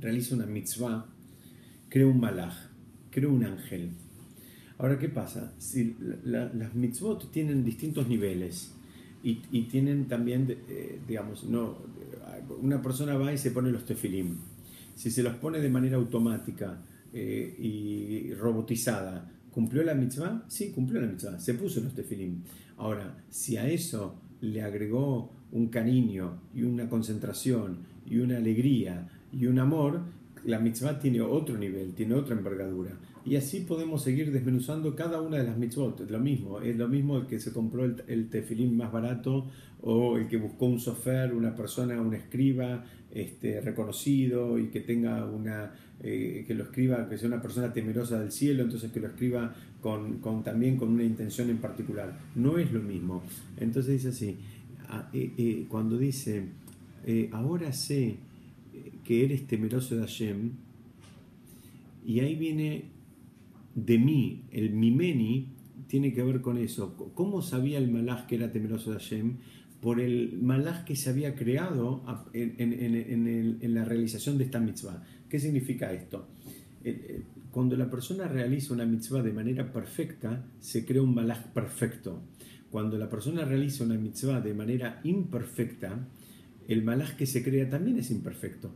[0.00, 1.06] realiza una mitzvah,
[1.90, 2.54] crea un malaj,
[3.10, 3.90] crea un ángel.
[4.78, 5.52] Ahora, ¿qué pasa?
[5.58, 8.72] Si las mitzvot tienen distintos niveles
[9.22, 11.76] y, tienen también, eh, digamos, no,
[12.62, 14.38] una persona va y se pone los tefilim.
[14.94, 16.80] Si se los pone de manera automática
[17.12, 20.44] eh, y robotizada, ¿cumplió la mitzvah?
[20.48, 22.42] Sí, cumplió la mitzvah, se puso los tefilim.
[22.76, 29.46] Ahora, si a eso le agregó un cariño y una concentración y una alegría y
[29.46, 30.00] un amor,
[30.44, 32.98] la mitzvah tiene otro nivel, tiene otra envergadura.
[33.24, 36.10] Y así podemos seguir desmenuzando cada una de las mitzvot.
[36.10, 39.46] Lo mismo, es lo mismo el que se compró el, el tefilín más barato
[39.80, 42.84] o el que buscó un sofer, una persona, un escriba
[43.14, 45.72] este, reconocido y que tenga una,
[46.06, 49.54] eh, que lo escriba, que sea una persona temerosa del cielo, entonces que lo escriba
[49.80, 52.18] con, también con una intención en particular.
[52.34, 53.22] No es lo mismo.
[53.56, 54.36] Entonces dice así,
[54.90, 56.44] ah, eh, eh, cuando dice,
[57.32, 58.16] ahora sé
[59.02, 60.50] que eres temeroso de Hashem,
[62.04, 62.84] y ahí viene
[63.74, 65.54] de mí, el mimeni,
[65.86, 66.96] tiene que ver con eso.
[67.14, 69.36] ¿Cómo sabía el malaj que era temeroso de Hashem?
[69.80, 72.02] Por el malaj que se había creado
[72.34, 75.02] en, la realización de esta mitzvah.
[75.34, 76.28] ¿Qué significa esto?
[77.50, 82.22] Cuando la persona realiza una mitzvah de manera perfecta, se crea un malaj perfecto.
[82.70, 85.98] Cuando la persona realiza una mitzvah de manera imperfecta,
[86.68, 88.70] el malaj que se crea también es imperfecto.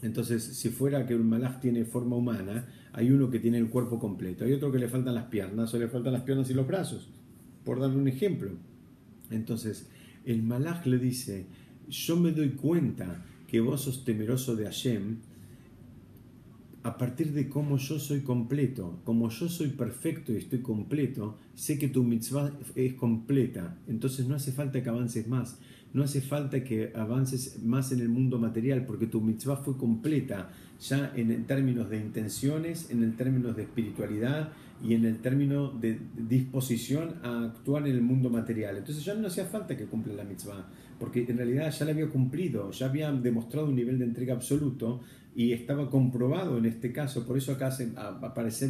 [0.00, 3.98] Entonces, si fuera que un malaj tiene forma humana, hay uno que tiene el cuerpo
[3.98, 6.66] completo, hay otro que le faltan las piernas o le faltan las piernas y los
[6.66, 7.10] brazos,
[7.62, 8.52] por darle un ejemplo.
[9.30, 9.90] Entonces,
[10.24, 11.44] el malaj le dice,
[11.90, 15.18] yo me doy cuenta que vos sos temeroso de Hashem
[16.84, 21.78] a partir de cómo yo soy completo, como yo soy perfecto y estoy completo, sé
[21.78, 25.58] que tu mitzvah es completa, entonces no hace falta que avances más
[25.94, 30.50] no hace falta que avances más en el mundo material porque tu mitzvah fue completa
[30.80, 34.50] ya en términos de intenciones, en términos de espiritualidad
[34.82, 38.76] y en el término de disposición a actuar en el mundo material.
[38.76, 40.66] Entonces ya no hacía falta que cumpla la mitzvah,
[40.98, 45.00] porque en realidad ya la había cumplido, ya había demostrado un nivel de entrega absoluto
[45.34, 47.84] y estaba comprobado en este caso, por eso acá hace,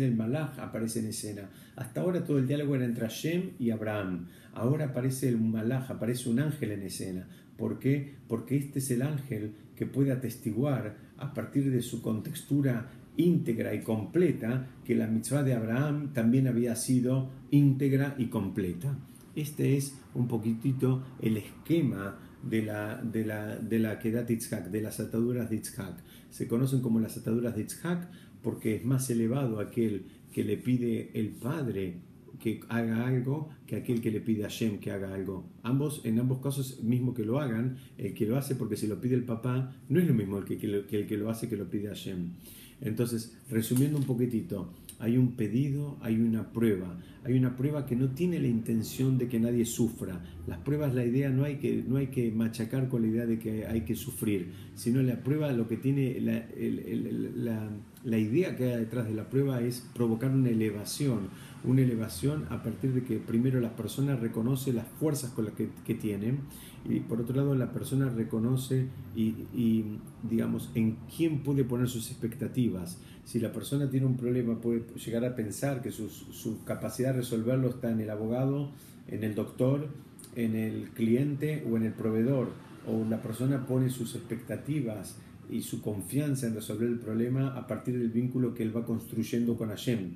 [0.05, 1.51] el malach, aparece en escena.
[1.77, 6.29] Hasta ahora todo el diálogo era entre Hashem y Abraham, ahora aparece el malach, aparece
[6.31, 7.29] un ángel en escena.
[7.59, 8.15] ¿Por qué?
[8.27, 13.83] Porque este es el ángel que puede atestiguar a partir de su contextura íntegra y
[13.83, 18.97] completa que la mitzvah de Abraham también había sido íntegra y completa.
[19.37, 22.19] Este es un poquitito el esquema
[22.49, 26.03] de la, de la, de la Kedat de las ataduras de Itzhak.
[26.31, 28.09] Se conocen como las ataduras de Itzhak
[28.43, 32.01] porque es más elevado aquel que le pide el padre
[32.39, 35.49] que haga algo que aquel que le pide a Shem que haga algo.
[35.63, 39.01] Ambos, en ambos casos, mismo que lo hagan, el que lo hace porque si lo
[39.01, 41.57] pide el papá, no es lo mismo el que, que, el que lo hace que
[41.57, 42.33] lo pide a Shem.
[42.81, 46.97] Entonces, resumiendo un poquitito, hay un pedido, hay una prueba.
[47.25, 50.21] Hay una prueba que no tiene la intención de que nadie sufra.
[50.47, 53.39] Las pruebas, la idea no hay que, no hay que machacar con la idea de
[53.39, 56.45] que hay que sufrir, sino la prueba lo que tiene, la,
[58.05, 61.31] la, idea que hay detrás de la prueba es provocar una elevación,
[61.65, 65.71] una elevación a partir de que primero la persona reconoce las fuerzas con las que,
[65.87, 66.35] que tiene
[66.85, 72.11] y por otro lado la persona reconoce y, y, digamos en quién puede poner sus
[72.11, 72.99] expectativas.
[73.25, 77.21] Si la persona tiene un problema puede llegar a pensar que su, su capacidad de
[77.21, 78.71] resolverlo está en el abogado,
[79.09, 79.89] en el doctor,
[80.37, 82.49] en el cliente o en el proveedor.
[82.87, 85.17] O la persona pone sus expectativas
[85.51, 89.57] y su confianza en resolver el problema a partir del vínculo que él va construyendo
[89.57, 90.13] con Hashem.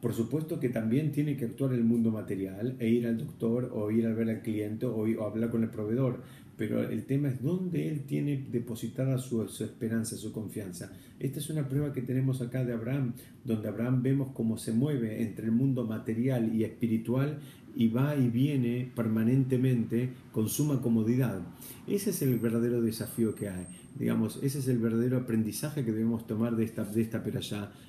[0.00, 3.90] Por supuesto que también tiene que actuar el mundo material e ir al doctor o
[3.90, 6.22] ir a ver al cliente o, hablar con el proveedor,
[6.56, 10.92] pero el tema es dónde él tiene depositada su, su, esperanza, su confianza.
[11.18, 15.22] Esta es una prueba que tenemos acá de Abraham, donde Abraham vemos cómo se mueve
[15.22, 17.38] entre el mundo material y espiritual
[17.74, 21.40] y va y viene permanentemente con suma comodidad.
[21.86, 23.66] Ese es el verdadero desafío que hay.
[23.98, 27.22] Digamos, ese es el verdadero aprendizaje que debemos tomar de esta, de esta.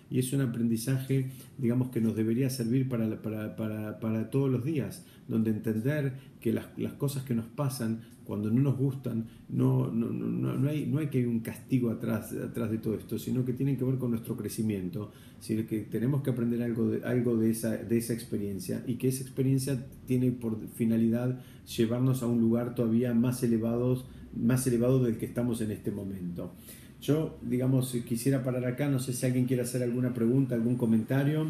[0.09, 4.63] Y es un aprendizaje, digamos, que nos debería servir para, para, para, para todos los
[4.63, 9.91] días, donde entender que las, las, cosas que nos pasan cuando no nos gustan, no,
[9.91, 13.17] no, no, no, hay, no hay que hay un castigo atrás, atrás de todo esto,
[13.17, 17.03] sino que tienen que ver con nuestro crecimiento, sino que tenemos que aprender algo de,
[17.03, 22.27] algo de, esa, de esa experiencia y que esa experiencia tiene por finalidad llevarnos a
[22.27, 24.03] un lugar todavía más elevado,
[24.33, 26.55] más elevado del que estamos en este momento.
[27.01, 31.47] Yo, digamos, quisiera parar acá, no sé si alguien quiere hacer alguna pregunta, algún comentario,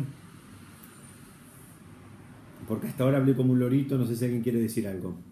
[2.66, 5.26] porque hasta ahora hablé como un lorito, no sé si alguien quiere decir algo.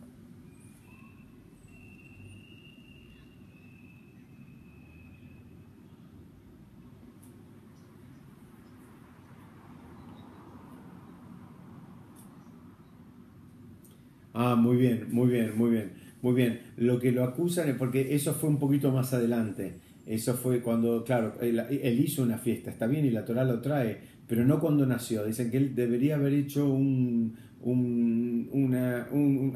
[14.34, 16.07] Ah, muy bien, muy bien, muy bien.
[16.28, 19.80] Muy bien, lo que lo acusan es porque eso fue un poquito más adelante.
[20.05, 21.57] Eso fue cuando, claro, él,
[22.03, 23.97] hizo una fiesta, está bien, y la Torah lo trae,
[24.28, 25.23] pero no cuando nació.
[25.23, 29.53] Dicen que él debería haber hecho un, un, un,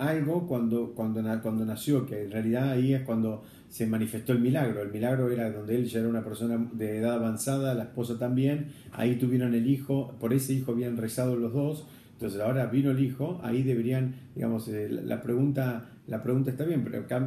[0.00, 4.82] algo cuando, cuando, cuando nació, que en realidad ahí es cuando se manifestó el milagro.
[4.82, 8.72] El milagro era donde él ya era una persona de edad avanzada, la esposa también,
[8.90, 11.86] ahí tuvieron el hijo, por ese hijo habían rezado los dos,
[12.18, 16.82] entonces ahora vino el hijo, ahí deberían, digamos, eh, la, pregunta, la pregunta está bien,
[16.82, 17.20] pero acá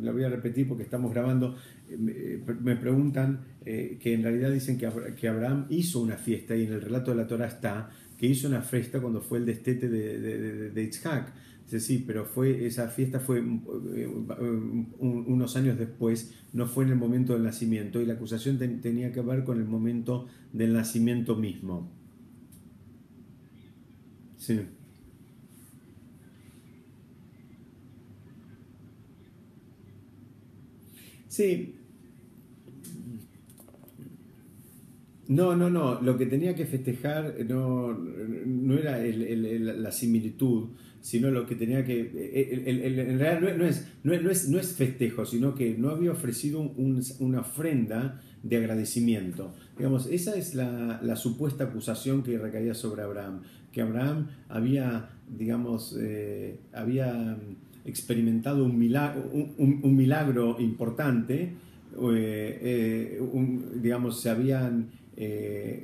[0.00, 1.56] la voy a repetir porque estamos grabando,
[1.90, 4.88] eh, me, preguntan eh, que en realidad dicen que,
[5.18, 8.48] que Abraham hizo una fiesta y en el relato de la Torah está que hizo
[8.48, 11.32] una fiesta cuando fue el destete de, de, de, Itzhak.
[11.64, 13.40] Dice, sí, pero fue, esa fiesta fue
[15.00, 19.20] unos años después, no fue en el momento del nacimiento, y la acusación tenía que
[19.20, 21.92] ver con el momento del nacimiento mismo.
[24.36, 24.60] Sí.
[31.38, 31.76] Sí.
[35.28, 36.02] No, no, no.
[36.02, 40.70] Lo que tenía que festejar no, no era la similitud,
[41.00, 42.00] sino lo que tenía que...
[42.56, 47.40] en realidad no, es, no, es, no, es, festejo, sino que no había ofrecido una
[47.42, 49.54] ofrenda de agradecimiento.
[49.76, 56.58] Digamos, esa es la, supuesta acusación que recaía sobre Abraham, que Abraham había, digamos, eh,
[56.72, 57.38] había
[57.84, 61.52] experimentado un milagro, un, milagro importante,
[62.14, 63.20] eh, eh,
[63.82, 64.90] digamos, se habían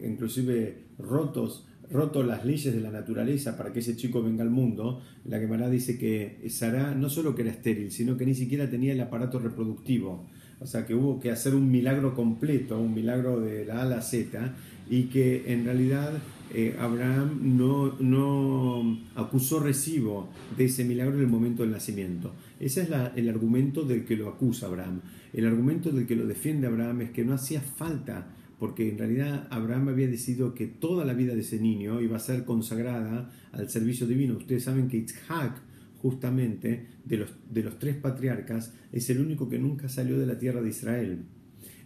[0.04, 5.02] inclusive rotos roto las leyes de la naturaleza para que ese chico venga al mundo,
[5.24, 8.92] la Gemara dice que Sara no solo que era estéril, sino que ni siquiera tenía
[8.92, 10.26] el aparato reproductivo.
[10.60, 14.02] O sea que hubo que hacer un milagro completo, un milagro de la A a
[14.02, 14.54] Z,
[14.88, 16.10] y que en realidad
[16.52, 22.32] eh, Abraham no, no, acusó recibo de ese milagro en el momento del nacimiento.
[22.60, 25.00] Ese es el argumento del que lo acusa Abraham.
[25.32, 28.28] El argumento del que lo defiende Abraham es que no hacía falta,
[28.58, 32.20] porque en realidad Abraham había decidido que toda la vida de ese niño iba a
[32.20, 34.36] ser consagrada al servicio divino.
[34.36, 35.60] Ustedes saben que Itzhak,
[36.00, 40.38] justamente, de los, de los tres patriarcas, es el único que nunca salió de la
[40.38, 41.24] tierra de Israel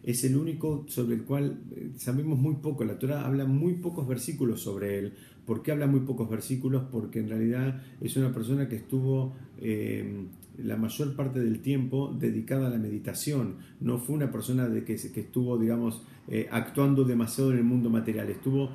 [0.09, 2.83] es el único sobre el cual eh, sabemos muy poco.
[2.83, 5.13] La Torah habla muy pocos versículos sobre él.
[5.45, 6.85] ¿Por qué habla muy pocos versículos?
[6.91, 10.25] Porque en realidad es una persona que estuvo eh,
[10.57, 13.57] la mayor parte del tiempo dedicada a la meditación.
[13.81, 17.91] No fue una persona de que, que estuvo, digamos, eh, actuando demasiado en el mundo
[17.91, 18.31] material.
[18.31, 18.71] Estuvo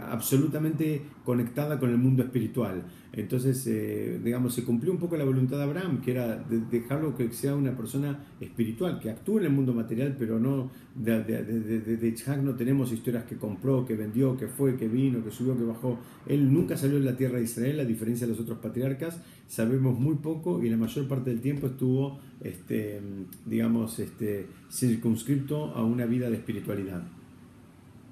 [0.00, 2.82] absolutamente conectada con el mundo espiritual.
[3.16, 7.32] Entonces, eh, digamos, se cumplió un poco la voluntad de Abraham, que era dejarlo que
[7.32, 12.54] sea una persona espiritual, que actúe en el mundo material, pero no de, de, no
[12.56, 15.98] tenemos historias que compró, que vendió, que fue, que vino, que subió, que bajó.
[16.26, 19.18] Él nunca salió de la tierra de Israel, a diferencia de los otros patriarcas.
[19.48, 23.00] Sabemos muy poco y la mayor parte del tiempo estuvo, este,
[23.46, 27.02] digamos, este, circunscripto a una vida de espiritualidad.